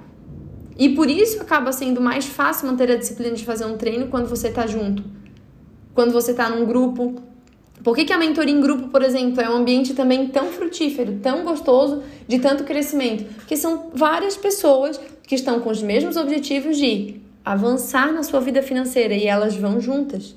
E 0.77 0.89
por 0.89 1.09
isso 1.09 1.41
acaba 1.41 1.71
sendo 1.71 2.01
mais 2.01 2.25
fácil 2.25 2.67
manter 2.67 2.91
a 2.91 2.97
disciplina 2.97 3.33
de 3.33 3.45
fazer 3.45 3.63
um 3.63 3.77
treino 3.77 4.07
quando 4.07 4.27
você 4.27 4.51
tá 4.51 4.67
junto. 4.67 5.01
Quando 5.93 6.11
você 6.11 6.33
tá 6.33 6.49
num 6.49 6.65
grupo, 6.65 7.21
por 7.81 7.95
que, 7.95 8.03
que 8.03 8.11
a 8.11 8.17
mentoria 8.17 8.53
em 8.53 8.59
grupo, 8.59 8.89
por 8.89 9.01
exemplo, 9.01 9.39
é 9.39 9.49
um 9.49 9.55
ambiente 9.55 9.93
também 9.93 10.27
tão 10.27 10.47
frutífero, 10.47 11.19
tão 11.23 11.45
gostoso, 11.45 12.03
de 12.27 12.37
tanto 12.37 12.65
crescimento? 12.65 13.33
Porque 13.35 13.55
são 13.55 13.91
várias 13.93 14.35
pessoas 14.35 14.99
que 15.23 15.35
estão 15.35 15.61
com 15.61 15.69
os 15.69 15.81
mesmos 15.81 16.17
objetivos 16.17 16.75
de 16.75 17.21
avançar 17.45 18.11
na 18.11 18.23
sua 18.23 18.41
vida 18.41 18.61
financeira 18.61 19.13
e 19.13 19.25
elas 19.25 19.55
vão 19.55 19.79
juntas. 19.79 20.35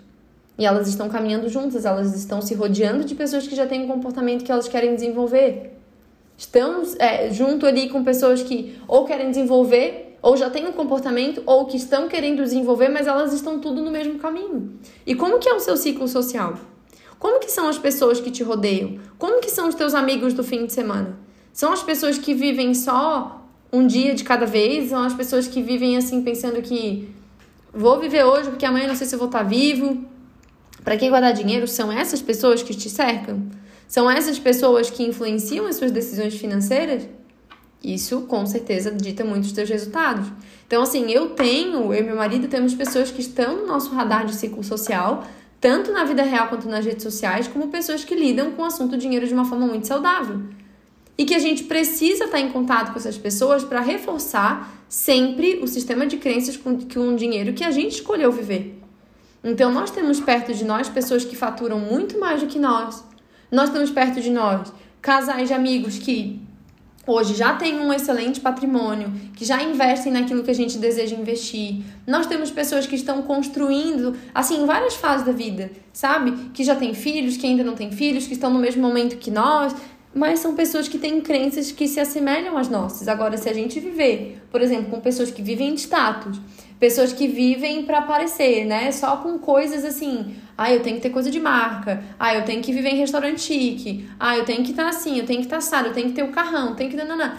E 0.61 0.67
elas 0.67 0.87
estão 0.87 1.09
caminhando 1.09 1.49
juntas, 1.49 1.87
elas 1.87 2.15
estão 2.15 2.43
se 2.43 2.53
rodeando 2.53 3.03
de 3.03 3.15
pessoas 3.15 3.49
que 3.49 3.57
já 3.57 3.67
têm 3.67 3.85
um 3.85 3.87
comportamento 3.87 4.45
que 4.45 4.53
elas 4.53 4.69
querem 4.69 4.95
desenvolver. 4.95 5.73
Estão 6.37 6.83
é, 6.99 7.31
junto 7.31 7.65
ali 7.65 7.89
com 7.89 8.05
pessoas 8.05 8.43
que 8.43 8.79
ou 8.87 9.07
querem 9.07 9.31
desenvolver, 9.31 10.19
ou 10.21 10.37
já 10.37 10.51
têm 10.51 10.67
um 10.67 10.73
comportamento, 10.73 11.43
ou 11.47 11.65
que 11.65 11.79
estão 11.79 12.09
querendo 12.09 12.43
desenvolver, 12.43 12.91
mas 12.91 13.07
elas 13.07 13.33
estão 13.33 13.59
tudo 13.59 13.81
no 13.81 13.91
mesmo 13.91 14.19
caminho. 14.19 14.79
E 15.07 15.15
como 15.15 15.39
que 15.39 15.49
é 15.49 15.55
o 15.55 15.61
seu 15.61 15.79
ciclo 15.79 16.07
social? 16.07 16.55
Como 17.19 17.41
que 17.41 17.51
são 17.51 17.67
as 17.67 17.79
pessoas 17.79 18.21
que 18.21 18.31
te 18.31 18.43
rodeiam? 18.43 18.99
Como 19.19 19.41
que 19.41 19.51
são 19.51 19.67
os 19.67 19.75
teus 19.75 19.95
amigos 19.95 20.35
do 20.35 20.45
fim 20.45 20.67
de 20.67 20.75
semana? 20.75 21.19
São 21.55 21.73
as 21.73 21.83
pessoas 21.83 22.19
que 22.19 22.35
vivem 22.35 22.75
só 22.75 23.47
um 23.73 23.87
dia 23.87 24.15
de 24.15 24.25
cada 24.25 24.45
vez? 24.45 24.91
São 24.91 25.03
as 25.03 25.15
pessoas 25.15 25.49
que 25.49 25.63
vivem 25.63 25.97
assim 25.97 26.23
pensando 26.23 26.61
que 26.61 27.09
vou 27.73 27.99
viver 27.99 28.25
hoje 28.25 28.51
porque 28.51 28.67
amanhã 28.67 28.89
não 28.89 28.95
sei 28.95 29.07
se 29.07 29.15
eu 29.15 29.19
vou 29.19 29.29
estar 29.29 29.43
vivo? 29.43 30.11
Para 30.85 30.97
quem 30.97 31.11
guardar 31.11 31.33
dinheiro 31.33 31.69
são 31.69 31.93
essas 31.93 32.23
pessoas 32.23 32.63
que 32.63 32.75
te 32.75 32.89
cercam? 32.89 33.43
São 33.87 34.11
essas 34.11 34.39
pessoas 34.39 34.89
que 34.89 35.03
influenciam 35.03 35.67
as 35.67 35.77
suas 35.77 35.91
decisões 35.91 36.35
financeiras? 36.35 37.07
Isso 37.83 38.23
com 38.23 38.45
certeza 38.47 38.91
dita 38.91 39.25
muito 39.25 39.45
os 39.45 39.53
teus 39.53 39.69
resultados. 39.69 40.31
Então, 40.67 40.83
assim, 40.83 41.11
eu 41.11 41.31
tenho, 41.31 41.93
eu 41.93 42.01
e 42.01 42.03
meu 42.03 42.17
marido 42.17 42.47
temos 42.47 42.75
pessoas 42.75 43.11
que 43.11 43.21
estão 43.21 43.57
no 43.57 43.67
nosso 43.67 43.91
radar 43.95 44.27
de 44.27 44.35
ciclo 44.35 44.63
social, 44.63 45.25
tanto 45.61 45.91
na 45.91 46.05
vida 46.05 46.23
real 46.23 46.49
quanto 46.49 46.69
nas 46.69 46.85
redes 46.85 47.03
sociais, 47.03 47.49
como 47.49 47.69
pessoas 47.69 48.05
que 48.05 48.15
lidam 48.15 48.53
com 48.53 48.63
o 48.63 48.67
assunto 48.67 48.97
dinheiro 48.97 49.27
de 49.27 49.35
uma 49.35 49.45
forma 49.45 49.67
muito 49.67 49.87
saudável. 49.87 50.41
E 51.17 51.25
que 51.25 51.35
a 51.35 51.39
gente 51.39 51.65
precisa 51.65 52.25
estar 52.25 52.41
em 52.41 52.51
contato 52.51 52.93
com 52.93 52.99
essas 52.99 53.19
pessoas 53.19 53.65
para 53.65 53.81
reforçar 53.81 54.73
sempre 54.89 55.61
o 55.63 55.67
sistema 55.67 56.07
de 56.07 56.17
crenças 56.17 56.57
com, 56.57 56.79
com 56.79 57.09
o 57.09 57.17
dinheiro 57.17 57.53
que 57.53 57.65
a 57.65 57.71
gente 57.71 57.93
escolheu 57.93 58.31
viver. 58.33 58.80
Então, 59.43 59.73
nós 59.73 59.91
temos 59.91 60.21
perto 60.21 60.53
de 60.53 60.65
nós 60.65 60.89
pessoas 60.89 61.25
que 61.25 61.35
faturam 61.35 61.79
muito 61.79 62.19
mais 62.19 62.41
do 62.41 62.47
que 62.47 62.59
nós. 62.59 63.05
Nós 63.51 63.71
temos 63.71 63.91
perto 63.91 64.21
de 64.21 64.31
nós 64.31 64.73
casais 65.01 65.49
de 65.49 65.55
amigos 65.55 65.99
que 65.99 66.41
hoje 67.07 67.35
já 67.35 67.55
têm 67.55 67.81
um 67.81 67.93
excelente 67.93 68.41
patrimônio, 68.41 69.13
que 69.35 69.45
já 69.45 69.63
investem 69.63 70.13
naquilo 70.13 70.45
que 70.45 70.51
a 70.51 70.55
gente 70.55 70.79
deseja 70.79 71.17
investir. 71.17 71.83
Nós 72.07 72.27
temos 72.27 72.51
pessoas 72.51 72.87
que 72.87 72.95
estão 72.95 73.23
construindo, 73.23 74.15
assim, 74.35 74.67
várias 74.67 74.95
fases 74.95 75.27
da 75.27 75.33
vida, 75.33 75.71
sabe? 75.93 76.51
Que 76.53 76.63
já 76.63 76.77
têm 76.77 76.95
filhos, 76.95 77.37
que 77.37 77.47
ainda 77.47 77.65
não 77.65 77.75
têm 77.75 77.91
filhos, 77.91 78.27
que 78.27 78.35
estão 78.35 78.51
no 78.51 78.59
mesmo 78.59 78.83
momento 78.83 79.17
que 79.17 79.31
nós, 79.31 79.75
mas 80.15 80.41
são 80.41 80.55
pessoas 80.55 80.89
que 80.89 80.99
têm 80.99 81.21
crenças 81.21 81.73
que 81.73 81.89
se 81.89 81.99
assemelham 82.01 82.57
às 82.59 82.69
nossas. 82.69 83.09
Agora, 83.09 83.37
se 83.37 83.49
a 83.49 83.55
gente 83.55 83.81
viver, 83.81 84.43
por 84.51 84.61
exemplo, 84.61 84.91
com 84.91 85.01
pessoas 85.01 85.31
que 85.31 85.43
vivem 85.43 85.71
em 85.71 85.75
status, 85.75 86.41
Pessoas 86.81 87.13
que 87.13 87.29
vivem 87.29 87.85
para 87.85 87.99
aparecer, 87.99 88.65
né? 88.65 88.91
Só 88.91 89.19
com 89.19 89.39
coisas 89.39 89.85
assim. 89.85 90.35
Ah, 90.57 90.73
eu 90.73 90.83
tenho 90.83 90.97
que 90.97 91.03
ter 91.03 91.11
coisa 91.11 91.31
de 91.31 91.39
marca. 91.39 92.03
Ah, 92.19 92.35
eu 92.35 92.43
tenho 92.45 92.63
que 92.63 92.73
viver 92.73 92.89
em 92.89 92.97
restaurante 92.97 93.43
chique. 93.43 94.09
Ah, 94.19 94.39
eu 94.39 94.47
tenho 94.47 94.65
que 94.65 94.71
estar 94.71 94.85
tá 94.85 94.89
assim, 94.89 95.19
eu 95.19 95.27
tenho 95.27 95.41
que 95.41 95.47
estar 95.47 95.57
tá 95.57 95.59
assado, 95.59 95.89
eu 95.89 95.93
tenho 95.93 96.09
que 96.09 96.15
ter 96.15 96.23
o 96.23 96.33
carrão, 96.33 96.71
eu 96.71 96.75
tenho 96.75 96.89
que. 96.89 96.97
Nanana. 96.97 97.39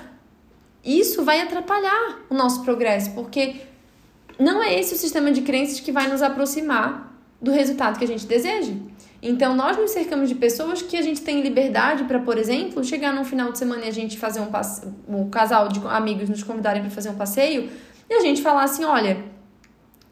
Isso 0.85 1.23
vai 1.23 1.41
atrapalhar 1.41 2.19
o 2.29 2.35
nosso 2.35 2.63
progresso, 2.63 3.11
porque 3.11 3.55
não 4.39 4.61
é 4.61 4.79
esse 4.79 4.93
o 4.93 4.97
sistema 4.97 5.31
de 5.31 5.41
crenças 5.41 5.79
que 5.79 5.91
vai 5.91 6.07
nos 6.07 6.21
aproximar 6.21 7.19
do 7.41 7.51
resultado 7.51 7.97
que 7.97 8.05
a 8.05 8.07
gente 8.07 8.27
deseja. 8.27 8.73
Então, 9.23 9.55
nós 9.55 9.77
nos 9.77 9.91
cercamos 9.91 10.29
de 10.29 10.35
pessoas 10.35 10.81
que 10.81 10.97
a 10.97 11.01
gente 11.01 11.21
tem 11.21 11.41
liberdade 11.41 12.03
para, 12.05 12.19
por 12.19 12.37
exemplo, 12.37 12.83
chegar 12.83 13.13
num 13.13 13.23
final 13.23 13.51
de 13.51 13.57
semana 13.57 13.85
e 13.85 13.87
a 13.87 13.91
gente 13.91 14.17
fazer 14.17 14.39
um 14.39 14.47
passeio, 14.47 14.95
um 15.07 15.29
casal 15.29 15.67
de 15.67 15.79
amigos 15.87 16.29
nos 16.29 16.43
convidarem 16.43 16.81
para 16.81 16.91
fazer 16.91 17.09
um 17.09 17.15
passeio 17.15 17.69
e 18.09 18.13
a 18.13 18.19
gente 18.19 18.41
falar 18.41 18.63
assim: 18.63 18.83
olha, 18.83 19.30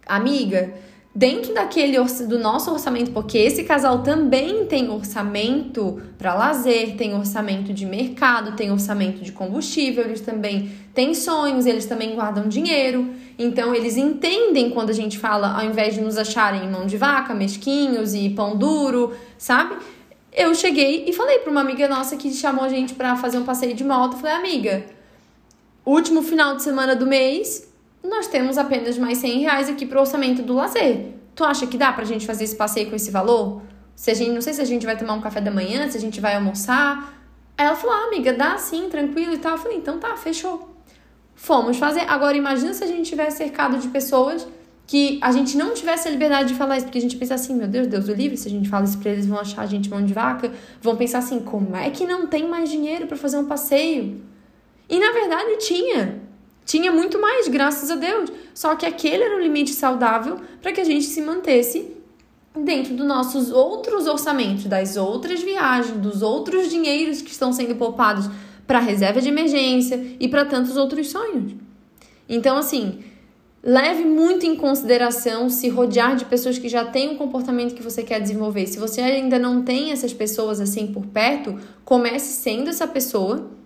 amiga, 0.09 0.73
dentro 1.13 1.53
daquele 1.53 1.97
do 2.27 2.37
nosso 2.37 2.71
orçamento, 2.71 3.11
porque 3.11 3.37
esse 3.37 3.63
casal 3.63 4.03
também 4.03 4.65
tem 4.65 4.89
orçamento 4.89 6.01
para 6.17 6.33
lazer, 6.33 6.95
tem 6.95 7.15
orçamento 7.15 7.73
de 7.73 7.85
mercado, 7.85 8.55
tem 8.55 8.71
orçamento 8.71 9.21
de 9.21 9.31
combustível, 9.31 10.03
eles 10.03 10.21
também 10.21 10.71
têm 10.93 11.13
sonhos, 11.13 11.65
eles 11.65 11.85
também 11.85 12.15
guardam 12.15 12.47
dinheiro. 12.47 13.09
Então 13.37 13.73
eles 13.73 13.97
entendem 13.97 14.69
quando 14.69 14.91
a 14.91 14.93
gente 14.93 15.17
fala, 15.17 15.57
ao 15.59 15.65
invés 15.65 15.95
de 15.95 16.01
nos 16.01 16.17
acharem 16.17 16.69
mão 16.69 16.85
de 16.85 16.97
vaca, 16.97 17.33
mesquinhos 17.33 18.13
e 18.13 18.29
pão 18.29 18.55
duro, 18.55 19.13
sabe? 19.37 19.77
Eu 20.31 20.53
cheguei 20.53 21.05
e 21.07 21.13
falei 21.13 21.39
para 21.39 21.51
uma 21.51 21.61
amiga 21.61 21.87
nossa 21.87 22.15
que 22.15 22.31
chamou 22.31 22.63
a 22.63 22.69
gente 22.69 22.93
para 22.93 23.15
fazer 23.15 23.39
um 23.39 23.43
passeio 23.43 23.73
de 23.73 23.83
moto, 23.83 24.17
falei: 24.17 24.35
"Amiga, 24.35 24.85
último 25.85 26.21
final 26.21 26.55
de 26.55 26.63
semana 26.63 26.95
do 26.95 27.07
mês, 27.07 27.68
nós 28.03 28.27
temos 28.27 28.57
apenas 28.57 28.97
mais 28.97 29.17
100 29.17 29.39
reais 29.39 29.69
aqui 29.69 29.85
pro 29.85 29.99
orçamento 29.99 30.41
do 30.41 30.53
lazer. 30.53 31.13
Tu 31.35 31.43
acha 31.43 31.67
que 31.67 31.77
dá 31.77 31.91
pra 31.91 32.05
gente 32.05 32.25
fazer 32.25 32.43
esse 32.43 32.55
passeio 32.55 32.89
com 32.89 32.95
esse 32.95 33.11
valor? 33.11 33.61
Se 33.95 34.11
a 34.11 34.13
gente, 34.13 34.31
não 34.31 34.41
sei 34.41 34.53
se 34.53 34.61
a 34.61 34.65
gente 34.65 34.85
vai 34.85 34.97
tomar 34.97 35.13
um 35.13 35.21
café 35.21 35.41
da 35.41 35.51
manhã, 35.51 35.89
se 35.89 35.97
a 35.97 35.99
gente 35.99 36.21
vai 36.21 36.35
almoçar. 36.35 37.13
Aí 37.57 37.65
ela 37.65 37.75
falou, 37.75 37.95
ah, 37.95 38.07
amiga, 38.07 38.33
dá 38.33 38.57
sim, 38.57 38.87
tranquilo 38.89 39.33
e 39.33 39.37
tal. 39.37 39.53
Eu 39.53 39.57
falei, 39.57 39.77
então 39.77 39.99
tá, 39.99 40.15
fechou. 40.15 40.69
Fomos 41.35 41.77
fazer. 41.77 42.01
Agora 42.01 42.35
imagina 42.35 42.73
se 42.73 42.83
a 42.83 42.87
gente 42.87 43.09
tivesse 43.09 43.37
cercado 43.37 43.77
de 43.77 43.87
pessoas 43.89 44.47
que 44.89 45.19
a 45.21 45.31
gente 45.31 45.55
não 45.55 45.73
tivesse 45.73 46.07
a 46.07 46.11
liberdade 46.11 46.49
de 46.49 46.55
falar 46.55 46.77
isso, 46.77 46.87
porque 46.87 46.97
a 46.97 47.01
gente 47.01 47.15
pensa 47.15 47.35
assim, 47.35 47.53
meu 47.53 47.67
Deus, 47.67 47.85
Deus 47.85 48.07
o 48.07 48.11
livre, 48.11 48.35
se 48.35 48.47
a 48.47 48.51
gente 48.51 48.67
fala 48.67 48.85
isso 48.85 48.97
pra 48.97 49.11
eles, 49.11 49.27
vão 49.27 49.37
achar 49.37 49.61
a 49.61 49.65
gente 49.67 49.87
mão 49.87 50.03
de 50.03 50.13
vaca, 50.13 50.51
vão 50.81 50.95
pensar 50.95 51.19
assim, 51.19 51.39
como 51.41 51.75
é 51.75 51.91
que 51.91 52.07
não 52.07 52.25
tem 52.25 52.49
mais 52.49 52.71
dinheiro 52.71 53.05
para 53.05 53.15
fazer 53.15 53.37
um 53.37 53.45
passeio? 53.45 54.19
E 54.89 54.99
na 54.99 55.11
verdade 55.11 55.57
tinha. 55.57 56.21
Tinha 56.69 56.91
muito 56.91 57.19
mais, 57.19 57.47
graças 57.47 57.89
a 57.89 57.95
Deus. 57.95 58.31
Só 58.53 58.75
que 58.75 58.85
aquele 58.85 59.23
era 59.23 59.35
o 59.35 59.41
limite 59.41 59.71
saudável 59.71 60.37
para 60.61 60.71
que 60.71 60.79
a 60.79 60.83
gente 60.83 61.07
se 61.07 61.19
mantesse 61.19 61.95
dentro 62.55 62.93
dos 62.93 63.07
nossos 63.07 63.49
outros 63.49 64.05
orçamentos, 64.05 64.65
das 64.65 64.95
outras 64.95 65.41
viagens, 65.41 65.97
dos 65.97 66.21
outros 66.21 66.69
dinheiros 66.69 67.23
que 67.23 67.31
estão 67.31 67.51
sendo 67.51 67.75
poupados 67.75 68.29
para 68.67 68.77
reserva 68.77 69.19
de 69.19 69.29
emergência 69.29 70.15
e 70.19 70.27
para 70.27 70.45
tantos 70.45 70.77
outros 70.77 71.09
sonhos. 71.09 71.55
Então, 72.29 72.55
assim, 72.55 72.99
leve 73.63 74.05
muito 74.05 74.45
em 74.45 74.55
consideração 74.55 75.49
se 75.49 75.69
rodear 75.69 76.15
de 76.15 76.25
pessoas 76.25 76.59
que 76.59 76.69
já 76.69 76.85
têm 76.85 77.09
um 77.09 77.17
comportamento 77.17 77.73
que 77.73 77.81
você 77.81 78.03
quer 78.03 78.21
desenvolver. 78.21 78.67
Se 78.67 78.77
você 78.77 79.01
ainda 79.01 79.39
não 79.39 79.63
tem 79.63 79.91
essas 79.91 80.13
pessoas 80.13 80.61
assim 80.61 80.85
por 80.85 81.07
perto, 81.07 81.59
comece 81.83 82.31
sendo 82.31 82.69
essa 82.69 82.87
pessoa 82.87 83.57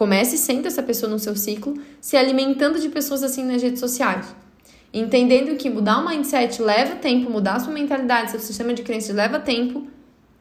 Comece 0.00 0.38
sendo 0.38 0.66
essa 0.66 0.82
pessoa 0.82 1.12
no 1.12 1.18
seu 1.18 1.36
ciclo, 1.36 1.74
se 2.00 2.16
alimentando 2.16 2.80
de 2.80 2.88
pessoas 2.88 3.22
assim 3.22 3.44
nas 3.44 3.62
redes 3.62 3.80
sociais. 3.80 4.34
Entendendo 4.94 5.54
que 5.58 5.68
mudar 5.68 5.98
o 5.98 6.08
mindset 6.08 6.62
leva 6.62 6.96
tempo, 6.96 7.30
mudar 7.30 7.60
sua 7.60 7.74
mentalidade, 7.74 8.30
seu 8.30 8.40
sistema 8.40 8.72
de 8.72 8.82
crenças 8.82 9.14
leva 9.14 9.38
tempo 9.38 9.86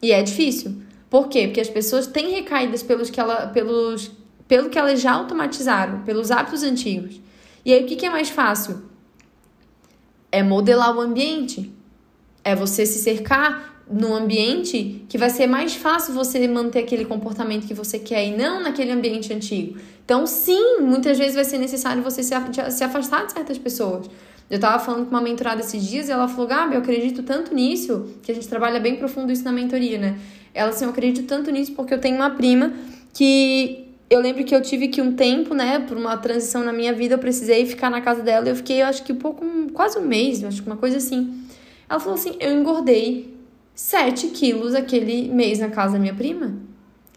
e 0.02 0.14
é 0.14 0.24
difícil. 0.24 0.82
Por 1.10 1.28
quê? 1.28 1.48
Porque 1.48 1.60
as 1.60 1.68
pessoas 1.68 2.08
têm 2.08 2.32
recaídas 2.32 2.82
pelos 2.82 3.10
que 3.10 3.20
ela, 3.20 3.48
pelos, 3.48 4.10
pelo 4.48 4.70
que 4.70 4.80
elas 4.80 5.02
já 5.02 5.12
automatizaram, 5.12 6.04
pelos 6.04 6.32
hábitos 6.32 6.64
antigos. 6.64 7.20
E 7.66 7.74
aí 7.74 7.84
o 7.84 7.86
que, 7.86 7.98
que 7.98 8.06
é 8.06 8.10
mais 8.10 8.30
fácil? 8.30 8.82
É 10.32 10.42
modelar 10.42 10.96
o 10.96 11.02
ambiente. 11.02 11.70
É 12.46 12.56
você 12.56 12.86
se 12.86 13.00
cercar 13.00 13.69
num 13.90 14.14
ambiente 14.14 15.04
que 15.10 15.18
vai 15.18 15.30
ser 15.30 15.48
mais 15.48 15.74
fácil 15.76 16.14
você 16.14 16.48
manter 16.48 16.80
aquele 16.80 17.06
comportamento 17.06 17.66
que 17.66 17.74
você 17.74 17.98
quer 17.98 18.28
e 18.28 18.38
não 18.38 18.62
naquele 18.62 18.92
ambiente 18.92 19.34
antigo. 19.34 19.80
Então, 20.06 20.28
sim, 20.28 20.78
muitas 20.82 21.18
vezes 21.18 21.36
vai 21.36 21.44
ser 21.44 21.58
necessário 21.58 22.04
você 22.04 22.22
se 22.24 22.84
afastar 22.84 23.26
de 23.26 23.34
certas 23.34 23.58
pessoas. 23.58 24.10
Eu 24.50 24.56
estava 24.56 24.84
falando 24.84 25.06
com 25.06 25.12
uma 25.12 25.22
mentorada 25.22 25.62
esses 25.62 25.84
dias 25.84 26.10
e 26.10 26.12
ela 26.12 26.28
falou: 26.28 26.48
Gabi, 26.48 26.76
eu 26.76 26.82
acredito 26.82 27.22
tanto 27.22 27.54
nisso, 27.54 28.08
que 28.24 28.32
a 28.32 28.36
gente 28.36 28.48
trabalha 28.48 28.80
bem 28.80 28.96
profundo 28.96 29.32
isso 29.32 29.44
na 29.44 29.52
mentoria, 29.52 30.00
né? 30.00 30.18
Ela 30.54 30.72
assim: 30.72 30.86
Eu 30.86 30.92
acredito 30.92 31.28
tanto 31.28 31.52
nisso 31.52 31.74
porque 31.74 31.94
eu 31.94 32.00
tenho 32.00 32.16
uma 32.16 32.32
prima 32.32 32.74
que 33.14 33.86
eu 34.10 34.20
lembro 34.20 34.44
que 34.44 34.56
eu 34.56 34.62
tive 34.62 34.88
que 34.88 35.02
um 35.02 35.14
tempo, 35.14 35.54
né, 35.54 35.80
por 35.80 35.96
uma 35.96 36.18
transição 36.18 36.64
na 36.64 36.74
minha 36.74 36.92
vida, 36.94 37.14
eu 37.14 37.20
precisei 37.20 37.66
ficar 37.68 37.92
na 37.92 38.02
casa 38.02 38.24
dela. 38.24 38.50
Eu 38.50 38.56
fiquei, 38.56 38.82
eu 38.82 38.88
acho 38.88 39.04
que 39.04 39.14
pouco, 39.14 39.46
quase 39.72 40.00
um 40.00 40.02
mês, 40.02 40.44
acho 40.44 40.64
que 40.64 40.68
uma 40.68 40.78
coisa 40.78 40.98
assim. 40.98 41.44
Ela 41.88 42.00
falou 42.00 42.16
assim: 42.16 42.36
Eu 42.40 42.52
engordei 42.52 43.39
7 43.80 44.28
quilos 44.32 44.76
aquele 44.76 45.30
mês 45.30 45.58
na 45.58 45.70
casa 45.70 45.94
da 45.94 46.00
minha 46.00 46.14
prima. 46.14 46.52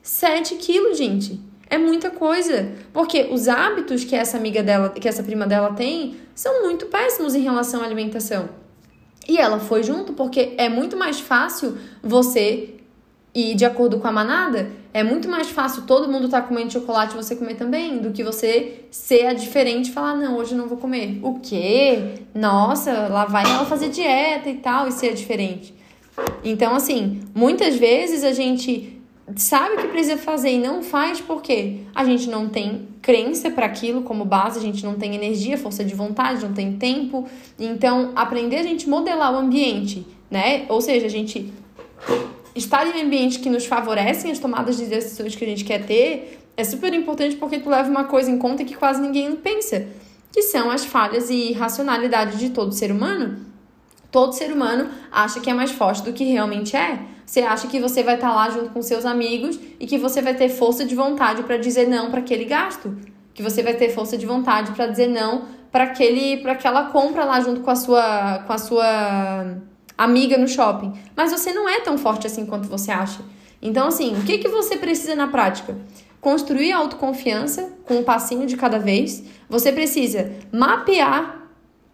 7 0.00 0.54
quilos, 0.54 0.96
gente. 0.96 1.40
É 1.68 1.76
muita 1.76 2.08
coisa. 2.08 2.70
Porque 2.92 3.28
os 3.32 3.48
hábitos 3.48 4.04
que 4.04 4.14
essa 4.14 4.36
amiga 4.36 4.62
dela, 4.62 4.88
que 4.88 5.08
essa 5.08 5.24
prima 5.24 5.44
dela 5.44 5.72
tem, 5.72 6.18
são 6.36 6.62
muito 6.62 6.86
péssimos 6.86 7.34
em 7.34 7.40
relação 7.40 7.82
à 7.82 7.84
alimentação. 7.84 8.48
E 9.28 9.38
ela 9.38 9.58
foi 9.58 9.82
junto 9.82 10.12
porque 10.12 10.54
é 10.56 10.68
muito 10.68 10.96
mais 10.96 11.18
fácil 11.18 11.76
você 12.00 12.74
ir 13.34 13.56
de 13.56 13.64
acordo 13.64 13.98
com 13.98 14.06
a 14.06 14.12
manada. 14.12 14.70
É 14.94 15.02
muito 15.02 15.28
mais 15.28 15.50
fácil 15.50 15.82
todo 15.82 16.10
mundo 16.10 16.26
estar 16.26 16.42
tá 16.42 16.46
comendo 16.46 16.72
chocolate 16.72 17.14
e 17.14 17.16
você 17.16 17.34
comer 17.34 17.56
também, 17.56 17.98
do 17.98 18.12
que 18.12 18.22
você 18.22 18.84
ser 18.88 19.26
a 19.26 19.32
diferente 19.32 19.90
e 19.90 19.92
falar, 19.92 20.14
não, 20.14 20.36
hoje 20.36 20.52
eu 20.52 20.58
não 20.58 20.68
vou 20.68 20.78
comer. 20.78 21.18
O 21.24 21.40
quê? 21.40 22.22
Nossa, 22.32 23.08
lá 23.08 23.24
vai 23.24 23.42
ela 23.50 23.66
fazer 23.66 23.88
dieta 23.88 24.48
e 24.48 24.58
tal, 24.58 24.86
e 24.86 24.92
ser 24.92 25.12
diferente. 25.12 25.81
Então, 26.44 26.74
assim, 26.74 27.20
muitas 27.34 27.76
vezes 27.76 28.24
a 28.24 28.32
gente 28.32 29.00
sabe 29.36 29.76
o 29.76 29.78
que 29.78 29.88
precisa 29.88 30.16
fazer 30.16 30.50
e 30.50 30.58
não 30.58 30.82
faz 30.82 31.20
porque 31.20 31.78
a 31.94 32.04
gente 32.04 32.28
não 32.28 32.48
tem 32.48 32.88
crença 33.00 33.50
para 33.50 33.66
aquilo 33.66 34.02
como 34.02 34.24
base, 34.24 34.58
a 34.58 34.62
gente 34.62 34.84
não 34.84 34.94
tem 34.94 35.14
energia, 35.14 35.56
força 35.56 35.84
de 35.84 35.94
vontade, 35.94 36.44
não 36.44 36.52
tem 36.52 36.76
tempo. 36.76 37.26
Então, 37.58 38.12
aprender 38.14 38.56
a 38.56 38.62
gente 38.62 38.88
modelar 38.88 39.32
o 39.32 39.36
ambiente, 39.36 40.06
né? 40.30 40.66
Ou 40.68 40.80
seja, 40.80 41.06
a 41.06 41.10
gente 41.10 41.52
estar 42.54 42.86
em 42.86 43.02
ambientes 43.02 43.38
que 43.38 43.48
nos 43.48 43.64
favorecem 43.64 44.30
as 44.30 44.38
tomadas 44.38 44.76
de 44.76 44.86
decisões 44.86 45.34
que 45.34 45.44
a 45.44 45.48
gente 45.48 45.64
quer 45.64 45.86
ter 45.86 46.40
é 46.56 46.64
super 46.64 46.92
importante 46.92 47.36
porque 47.36 47.58
tu 47.58 47.70
leva 47.70 47.88
uma 47.88 48.04
coisa 48.04 48.30
em 48.30 48.38
conta 48.38 48.62
que 48.64 48.74
quase 48.74 49.00
ninguém 49.00 49.34
pensa, 49.36 49.86
que 50.30 50.42
são 50.42 50.70
as 50.70 50.84
falhas 50.84 51.30
e 51.30 51.52
racionalidade 51.52 52.38
de 52.38 52.50
todo 52.50 52.72
ser 52.72 52.92
humano 52.92 53.51
Todo 54.12 54.34
ser 54.34 54.52
humano 54.52 54.90
acha 55.10 55.40
que 55.40 55.48
é 55.48 55.54
mais 55.54 55.70
forte 55.70 56.02
do 56.02 56.12
que 56.12 56.22
realmente 56.24 56.76
é. 56.76 57.00
Você 57.24 57.40
acha 57.40 57.66
que 57.66 57.80
você 57.80 58.02
vai 58.02 58.16
estar 58.16 58.30
lá 58.34 58.50
junto 58.50 58.68
com 58.68 58.82
seus 58.82 59.06
amigos 59.06 59.58
e 59.80 59.86
que 59.86 59.96
você 59.96 60.20
vai 60.20 60.34
ter 60.34 60.50
força 60.50 60.84
de 60.84 60.94
vontade 60.94 61.42
para 61.44 61.56
dizer 61.56 61.88
não 61.88 62.10
para 62.10 62.20
aquele 62.20 62.44
gasto, 62.44 62.94
que 63.32 63.42
você 63.42 63.62
vai 63.62 63.72
ter 63.72 63.88
força 63.88 64.18
de 64.18 64.26
vontade 64.26 64.72
para 64.72 64.86
dizer 64.86 65.08
não 65.08 65.46
para 65.72 65.84
aquele 65.84 66.36
para 66.36 66.52
aquela 66.52 66.90
compra 66.90 67.24
lá 67.24 67.40
junto 67.40 67.62
com 67.62 67.70
a 67.70 67.74
sua 67.74 68.40
com 68.46 68.52
a 68.52 68.58
sua 68.58 69.56
amiga 69.96 70.36
no 70.36 70.46
shopping. 70.46 70.92
Mas 71.16 71.32
você 71.32 71.50
não 71.54 71.66
é 71.66 71.80
tão 71.80 71.96
forte 71.96 72.26
assim 72.26 72.44
quanto 72.44 72.68
você 72.68 72.92
acha. 72.92 73.22
Então 73.62 73.88
assim, 73.88 74.14
o 74.14 74.24
que 74.24 74.36
que 74.36 74.48
você 74.48 74.76
precisa 74.76 75.14
na 75.14 75.28
prática? 75.28 75.74
Construir 76.20 76.72
autoconfiança 76.72 77.72
com 77.86 77.94
um 77.94 78.04
passinho 78.04 78.46
de 78.46 78.58
cada 78.58 78.78
vez. 78.78 79.24
Você 79.48 79.72
precisa 79.72 80.30
mapear 80.52 81.41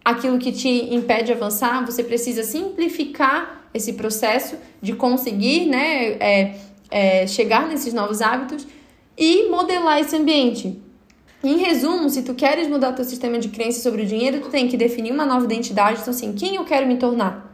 aquilo 0.03 0.37
que 0.39 0.51
te 0.51 0.93
impede 0.93 1.25
de 1.25 1.33
avançar, 1.33 1.85
você 1.85 2.03
precisa 2.03 2.43
simplificar 2.43 3.69
esse 3.73 3.93
processo 3.93 4.57
de 4.81 4.93
conseguir 4.93 5.67
né, 5.67 6.13
é, 6.19 6.55
é, 6.89 7.27
chegar 7.27 7.67
nesses 7.67 7.93
novos 7.93 8.21
hábitos 8.21 8.67
e 9.17 9.49
modelar 9.49 9.99
esse 9.99 10.15
ambiente. 10.15 10.81
Em 11.43 11.57
resumo, 11.57 12.09
se 12.09 12.23
tu 12.23 12.33
queres 12.33 12.67
mudar 12.67 12.93
teu 12.93 13.05
sistema 13.05 13.39
de 13.39 13.49
crença 13.49 13.81
sobre 13.81 14.01
o 14.01 14.05
dinheiro, 14.05 14.41
tu 14.41 14.49
tem 14.49 14.67
que 14.67 14.75
definir 14.75 15.13
uma 15.13 15.25
nova 15.25 15.45
identidade, 15.45 16.01
então 16.01 16.13
assim, 16.13 16.33
quem 16.33 16.55
eu 16.55 16.65
quero 16.65 16.85
me 16.85 16.97
tornar? 16.97 17.49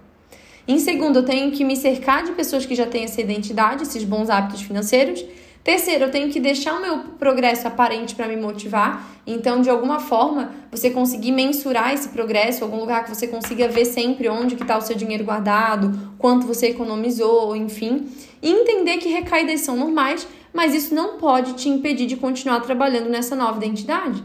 Em 0.68 0.80
segundo, 0.80 1.20
eu 1.20 1.26
tenho 1.26 1.52
que 1.52 1.64
me 1.64 1.76
cercar 1.76 2.24
de 2.24 2.32
pessoas 2.32 2.66
que 2.66 2.74
já 2.74 2.88
têm 2.88 3.04
essa 3.04 3.22
identidade, 3.22 3.84
esses 3.84 4.04
bons 4.04 4.30
hábitos 4.32 4.64
financeiros. 4.64 5.24
Terceiro, 5.66 6.04
eu 6.04 6.12
tenho 6.12 6.32
que 6.32 6.40
deixar 6.40 6.76
o 6.76 6.80
meu 6.80 7.00
progresso 7.18 7.68
aparente 7.68 8.14
para 8.14 8.28
me 8.28 8.38
motivar. 8.38 9.04
Então, 9.26 9.62
de 9.62 9.70
alguma 9.72 10.00
forma, 10.00 10.54
você 10.70 10.92
conseguir 10.92 11.32
mensurar 11.32 11.92
esse 11.92 12.10
progresso, 12.10 12.64
algum 12.64 12.80
lugar 12.80 13.04
que 13.04 13.10
você 13.10 13.28
consiga 13.28 13.68
ver 13.68 13.86
sempre 13.86 14.30
onde 14.30 14.56
que 14.56 14.62
está 14.62 14.78
o 14.78 14.82
seu 14.82 14.96
dinheiro 14.96 15.24
guardado, 15.24 16.14
quanto 16.20 16.46
você 16.46 16.68
economizou, 16.68 17.56
enfim. 17.56 18.08
E 18.44 18.52
entender 18.52 18.98
que 18.98 19.10
recaídas 19.10 19.62
são 19.62 19.76
normais, 19.76 20.28
mas 20.54 20.76
isso 20.76 20.94
não 20.94 21.18
pode 21.18 21.54
te 21.54 21.68
impedir 21.68 22.06
de 22.06 22.16
continuar 22.16 22.60
trabalhando 22.60 23.10
nessa 23.10 23.36
nova 23.36 23.58
identidade. 23.58 24.24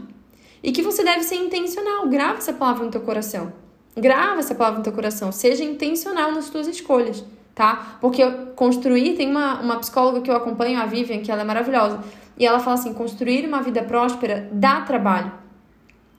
E 0.61 0.71
que 0.71 0.83
você 0.83 1.03
deve 1.03 1.23
ser 1.23 1.37
intencional, 1.37 2.07
grave 2.07 2.37
essa 2.37 2.53
palavra 2.53 2.85
no 2.85 2.91
teu 2.91 3.01
coração. 3.01 3.51
Grava 3.97 4.41
essa 4.41 4.53
palavra 4.53 4.77
no 4.77 4.83
teu 4.83 4.93
coração. 4.93 5.31
Seja 5.31 5.63
intencional 5.63 6.31
nas 6.31 6.51
tuas 6.51 6.67
escolhas, 6.67 7.25
tá? 7.61 7.99
Porque 8.01 8.27
construir, 8.55 9.13
tem 9.15 9.29
uma, 9.29 9.61
uma 9.61 9.77
psicóloga 9.77 10.21
que 10.21 10.31
eu 10.31 10.35
acompanho, 10.35 10.81
a 10.81 10.87
Vivian, 10.87 11.19
que 11.19 11.31
ela 11.31 11.41
é 11.41 11.43
maravilhosa. 11.43 11.99
E 12.35 12.43
ela 12.43 12.59
fala 12.59 12.73
assim: 12.73 12.91
construir 12.91 13.45
uma 13.45 13.61
vida 13.61 13.83
próspera 13.83 14.49
dá 14.51 14.81
trabalho. 14.81 15.31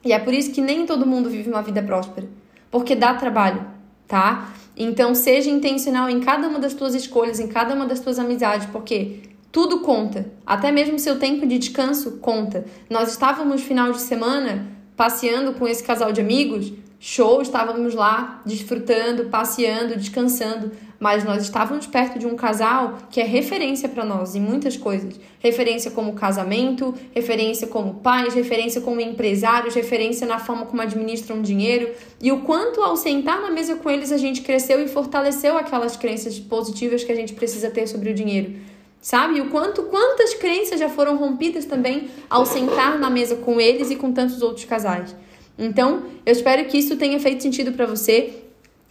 E 0.05 0.13
é 0.13 0.21
por 0.21 0.33
isso 0.33 0.53
que 0.53 0.61
nem 0.61 0.87
todo 0.87 1.05
mundo 1.05 1.29
vive 1.29 1.51
uma 1.51 1.61
vida 1.61 1.83
próspera. 1.83 2.29
Porque 2.71 2.95
dá 2.95 3.15
trabalho, 3.15 3.67
tá? 4.07 4.51
Então 4.77 5.17
seja 5.17 5.51
intencional 5.51 6.09
em 6.09 6.21
cada 6.21 6.47
uma 6.47 6.61
das 6.61 6.75
tuas 6.75 6.95
escolhas, 6.95 7.41
em 7.41 7.49
cada 7.49 7.75
uma 7.75 7.87
das 7.87 7.99
tuas 7.99 8.21
amizades, 8.21 8.69
porque 8.71 9.23
tudo 9.51 9.81
conta. 9.81 10.31
Até 10.47 10.71
mesmo 10.71 10.97
seu 10.97 11.19
tempo 11.19 11.45
de 11.45 11.59
descanso 11.59 12.19
conta. 12.19 12.65
Nós 12.89 13.11
estávamos 13.11 13.63
final 13.63 13.91
de 13.91 14.01
semana 14.01 14.69
passeando 14.97 15.55
com 15.55 15.67
esse 15.67 15.83
casal 15.83 16.13
de 16.13 16.21
amigos, 16.21 16.73
show, 17.05 17.43
estávamos 17.43 17.97
lá 17.97 18.41
desfrutando, 18.47 19.25
passeando, 19.25 19.97
descansando, 19.97 20.71
mas 21.03 21.25
nós 21.25 21.43
estávamos 21.43 21.85
perto 21.85 22.17
de 22.17 22.29
um 22.29 22.37
casal 22.37 22.97
que 23.11 23.21
é 23.21 23.25
referência 23.25 23.89
para 23.89 24.05
nós 24.05 24.37
em 24.37 24.41
muitas 24.41 24.77
coisas. 24.77 25.19
Referência 25.41 25.91
como 25.91 26.13
casamento, 26.13 26.95
referência 27.13 27.67
como 27.67 27.95
pais, 27.95 28.35
referência 28.35 28.81
como 28.81 29.01
empresários, 29.01 29.75
referência 29.75 30.25
na 30.29 30.39
forma 30.39 30.65
como 30.65 30.81
administram 30.81 31.43
dinheiro 31.43 31.91
e 32.21 32.31
o 32.31 32.43
quanto 32.43 32.81
ao 32.81 32.97
sentar 32.97 33.41
na 33.41 33.51
mesa 33.51 33.75
com 33.75 33.91
eles 33.91 34.13
a 34.13 34.17
gente 34.17 34.43
cresceu 34.43 34.81
e 34.81 34.87
fortaleceu 34.87 35.59
aquelas 35.59 35.97
crenças 35.97 36.39
positivas 36.39 37.03
que 37.03 37.11
a 37.11 37.17
gente 37.17 37.33
precisa 37.33 37.69
ter 37.69 37.89
sobre 37.89 38.11
o 38.11 38.15
dinheiro. 38.15 38.55
Sabe? 39.01 39.41
O 39.41 39.51
quanto 39.51 39.83
quantas 39.83 40.35
crenças 40.35 40.79
já 40.79 40.89
foram 40.89 41.17
rompidas 41.17 41.65
também 41.65 42.11
ao 42.31 42.47
sentar 42.47 42.97
na 42.97 43.11
mesa 43.11 43.35
com 43.35 43.61
eles 43.61 43.91
e 43.91 43.97
com 43.97 44.13
tantos 44.13 44.41
outros 44.41 44.67
casais. 44.67 45.17
Então, 45.59 46.05
eu 46.25 46.33
espero 46.33 46.65
que 46.67 46.79
isso 46.79 46.97
tenha 46.97 47.19
feito 47.19 47.43
sentido 47.43 47.73
para 47.73 47.87
você. 47.87 48.42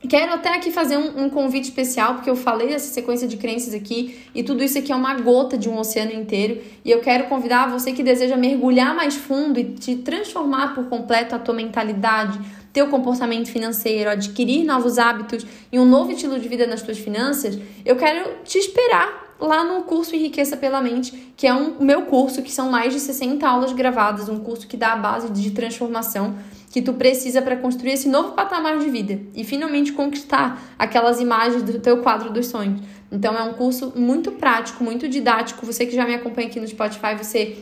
Quero 0.10 0.34
até 0.34 0.56
aqui 0.56 0.72
fazer 0.72 0.98
um, 0.98 1.26
um, 1.26 1.30
convite 1.30 1.66
especial, 1.66 2.16
porque 2.16 2.30
eu 2.30 2.36
falei 2.36 2.70
dessa 2.70 2.92
sequência 2.92 3.28
de 3.28 3.38
crenças 3.38 3.74
aqui 3.74 4.20
e 4.34 4.42
tudo 4.42 4.64
isso 4.64 4.78
aqui 4.78 4.92
é 4.92 4.96
uma 4.96 5.14
gota 5.14 5.58
de 5.58 5.70
um 5.70 5.78
oceano 5.78 6.12
inteiro. 6.12 6.60
E 6.84 6.90
eu 6.90 7.02
quero 7.02 7.26
convidar 7.26 7.70
você 7.70 7.92
que 7.92 8.02
deseja 8.02 8.36
mergulhar 8.36 8.96
mais 8.96 9.16
fundo 9.16 9.60
e 9.60 9.64
te 9.64 9.98
transformar 9.98 10.74
por 10.74 10.86
completo 10.86 11.36
a 11.36 11.40
tua 11.40 11.54
mentalidade, 11.54 12.40
teu 12.74 12.88
comportamento 12.88 13.50
financeiro, 13.50 14.10
adquirir 14.10 14.64
novos 14.66 14.98
hábitos 14.98 15.46
e 15.72 15.78
um 15.78 15.86
novo 15.86 16.12
estilo 16.12 16.40
de 16.40 16.48
vida 16.48 16.66
nas 16.66 16.82
tuas 16.82 16.98
finanças. 16.98 17.60
Eu 17.86 17.96
quero 17.96 18.38
te 18.44 18.58
esperar 18.58 19.36
lá 19.40 19.64
no 19.64 19.84
curso 19.84 20.16
Enriqueça 20.16 20.58
pela 20.58 20.82
Mente, 20.82 21.34
que 21.38 21.46
é 21.46 21.54
um 21.54 21.76
meu 21.80 22.04
curso, 22.04 22.42
que 22.42 22.52
são 22.52 22.72
mais 22.72 22.94
de 22.94 23.00
60 23.00 23.48
aulas 23.48 23.72
gravadas, 23.74 24.30
um 24.30 24.40
curso 24.40 24.68
que 24.68 24.78
dá 24.78 24.94
a 24.94 24.96
base 24.96 25.30
de 25.30 25.52
transformação 25.52 26.36
que 26.72 26.82
tu 26.82 26.94
precisa 26.94 27.42
para 27.42 27.58
construir 27.58 27.92
esse 27.92 28.08
novo 28.08 28.32
patamar 28.32 28.80
de 28.80 28.90
vida 28.90 29.20
e 29.36 29.44
finalmente 29.44 29.92
conquistar 29.92 30.74
aquelas 30.80 31.20
imagens 31.20 31.64
do 31.64 31.80
teu 31.80 31.98
quadro 31.98 32.32
dos 32.32 32.48
sonhos. 32.48 32.82
Então 33.12 33.38
é 33.38 33.44
um 33.44 33.54
curso 33.54 33.92
muito 33.96 34.32
prático, 34.32 34.84
muito 34.84 35.08
didático. 35.10 35.66
Você 35.66 35.86
que 35.86 35.94
já 35.94 36.06
me 36.06 36.16
acompanha 36.16 36.48
aqui 36.48 36.60
no 36.60 36.68
Spotify, 36.68 37.16
você 37.18 37.58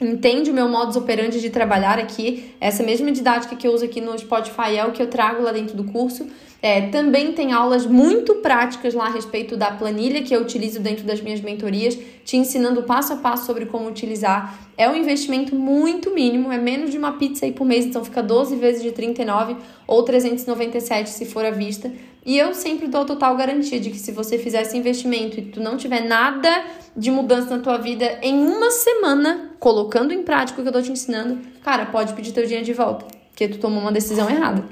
entende 0.00 0.50
o 0.50 0.54
meu 0.54 0.68
modus 0.68 0.96
operandi 0.96 1.40
de 1.40 1.50
trabalhar 1.50 1.98
aqui. 1.98 2.54
Essa 2.60 2.82
mesma 2.82 3.12
didática 3.12 3.54
que 3.54 3.66
eu 3.66 3.72
uso 3.72 3.84
aqui 3.84 4.00
no 4.00 4.18
Spotify 4.18 4.76
é 4.76 4.84
o 4.84 4.92
que 4.92 5.02
eu 5.02 5.08
trago 5.08 5.42
lá 5.42 5.52
dentro 5.52 5.76
do 5.76 5.84
curso. 5.84 6.26
É, 6.60 6.88
também 6.88 7.32
tem 7.32 7.52
aulas 7.52 7.84
muito 7.84 8.36
práticas 8.36 8.94
lá 8.94 9.04
a 9.04 9.10
respeito 9.10 9.54
da 9.54 9.70
planilha 9.70 10.22
que 10.22 10.34
eu 10.34 10.40
utilizo 10.40 10.80
dentro 10.80 11.04
das 11.04 11.20
minhas 11.20 11.42
mentorias, 11.42 11.94
te 12.24 12.38
ensinando 12.38 12.82
passo 12.84 13.12
a 13.12 13.16
passo 13.16 13.44
sobre 13.44 13.66
como 13.66 13.86
utilizar. 13.86 14.58
É 14.74 14.88
um 14.88 14.96
investimento 14.96 15.54
muito 15.54 16.10
mínimo, 16.10 16.50
é 16.50 16.56
menos 16.56 16.90
de 16.90 16.96
uma 16.96 17.12
pizza 17.12 17.44
aí 17.44 17.52
por 17.52 17.66
mês, 17.66 17.84
então 17.84 18.02
fica 18.02 18.22
12 18.22 18.56
vezes 18.56 18.82
de 18.82 18.92
39 18.92 19.56
ou 19.86 20.02
397 20.04 21.10
se 21.10 21.26
for 21.26 21.44
à 21.44 21.50
vista. 21.50 21.92
E 22.24 22.38
eu 22.38 22.54
sempre 22.54 22.86
dou 22.86 23.04
total 23.04 23.36
garantia 23.36 23.78
de 23.78 23.90
que 23.90 23.98
se 23.98 24.10
você 24.10 24.38
fizer 24.38 24.62
esse 24.62 24.76
investimento 24.76 25.38
e 25.38 25.42
tu 25.42 25.60
não 25.60 25.76
tiver 25.76 26.00
nada 26.00 26.64
de 26.96 27.10
mudança 27.10 27.54
na 27.54 27.62
tua 27.62 27.76
vida 27.76 28.18
em 28.22 28.34
uma 28.34 28.70
semana, 28.70 29.50
colocando 29.58 30.12
em 30.12 30.22
prática 30.22 30.58
o 30.58 30.62
que 30.62 30.68
eu 30.68 30.72
tô 30.72 30.80
te 30.80 30.90
ensinando, 30.90 31.38
cara, 31.62 31.86
pode 31.86 32.14
pedir 32.14 32.32
teu 32.32 32.44
dinheiro 32.44 32.64
de 32.64 32.72
volta, 32.72 33.04
porque 33.28 33.46
tu 33.48 33.58
tomou 33.58 33.80
uma 33.80 33.92
decisão 33.92 34.30
errada. 34.30 34.64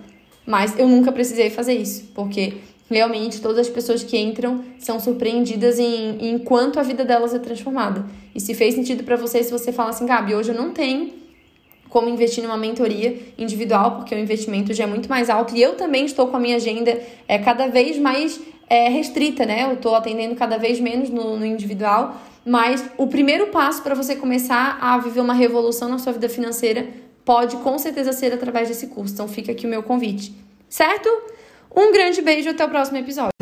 Mas 0.46 0.78
eu 0.78 0.88
nunca 0.88 1.12
precisei 1.12 1.50
fazer 1.50 1.74
isso, 1.74 2.10
porque 2.14 2.54
realmente 2.90 3.40
todas 3.40 3.58
as 3.58 3.68
pessoas 3.68 4.02
que 4.02 4.18
entram 4.18 4.64
são 4.78 4.98
surpreendidas 4.98 5.78
em, 5.78 6.18
em 6.20 6.38
quanto 6.38 6.80
a 6.80 6.82
vida 6.82 7.04
delas 7.04 7.34
é 7.34 7.38
transformada. 7.38 8.06
E 8.34 8.40
se 8.40 8.54
fez 8.54 8.74
sentido 8.74 9.04
para 9.04 9.16
você, 9.16 9.42
se 9.42 9.50
você 9.50 9.72
fala 9.72 9.90
assim, 9.90 10.06
Gabi, 10.06 10.34
hoje 10.34 10.50
eu 10.50 10.54
não 10.54 10.70
tenho 10.70 11.21
como 11.92 12.08
investir 12.08 12.42
numa 12.42 12.56
mentoria 12.56 13.18
individual, 13.36 13.96
porque 13.96 14.14
o 14.14 14.18
investimento 14.18 14.72
já 14.72 14.84
é 14.84 14.86
muito 14.86 15.10
mais 15.10 15.28
alto. 15.28 15.54
E 15.54 15.60
eu 15.60 15.74
também 15.74 16.06
estou 16.06 16.26
com 16.28 16.38
a 16.38 16.40
minha 16.40 16.56
agenda 16.56 16.98
é, 17.28 17.38
cada 17.38 17.66
vez 17.66 17.98
mais 17.98 18.40
é, 18.66 18.88
restrita, 18.88 19.44
né? 19.44 19.64
Eu 19.64 19.74
estou 19.74 19.94
atendendo 19.94 20.34
cada 20.34 20.56
vez 20.56 20.80
menos 20.80 21.10
no, 21.10 21.36
no 21.36 21.44
individual. 21.44 22.16
Mas 22.46 22.82
o 22.96 23.06
primeiro 23.06 23.48
passo 23.48 23.82
para 23.82 23.94
você 23.94 24.16
começar 24.16 24.78
a 24.80 24.96
viver 24.96 25.20
uma 25.20 25.34
revolução 25.34 25.86
na 25.90 25.98
sua 25.98 26.14
vida 26.14 26.30
financeira 26.30 26.88
pode 27.26 27.58
com 27.58 27.78
certeza 27.78 28.12
ser 28.14 28.32
através 28.32 28.68
desse 28.68 28.86
curso. 28.86 29.12
Então 29.12 29.28
fica 29.28 29.52
aqui 29.52 29.66
o 29.66 29.68
meu 29.68 29.82
convite, 29.82 30.34
certo? 30.70 31.10
Um 31.76 31.92
grande 31.92 32.22
beijo 32.22 32.48
até 32.48 32.64
o 32.64 32.70
próximo 32.70 32.96
episódio. 32.96 33.41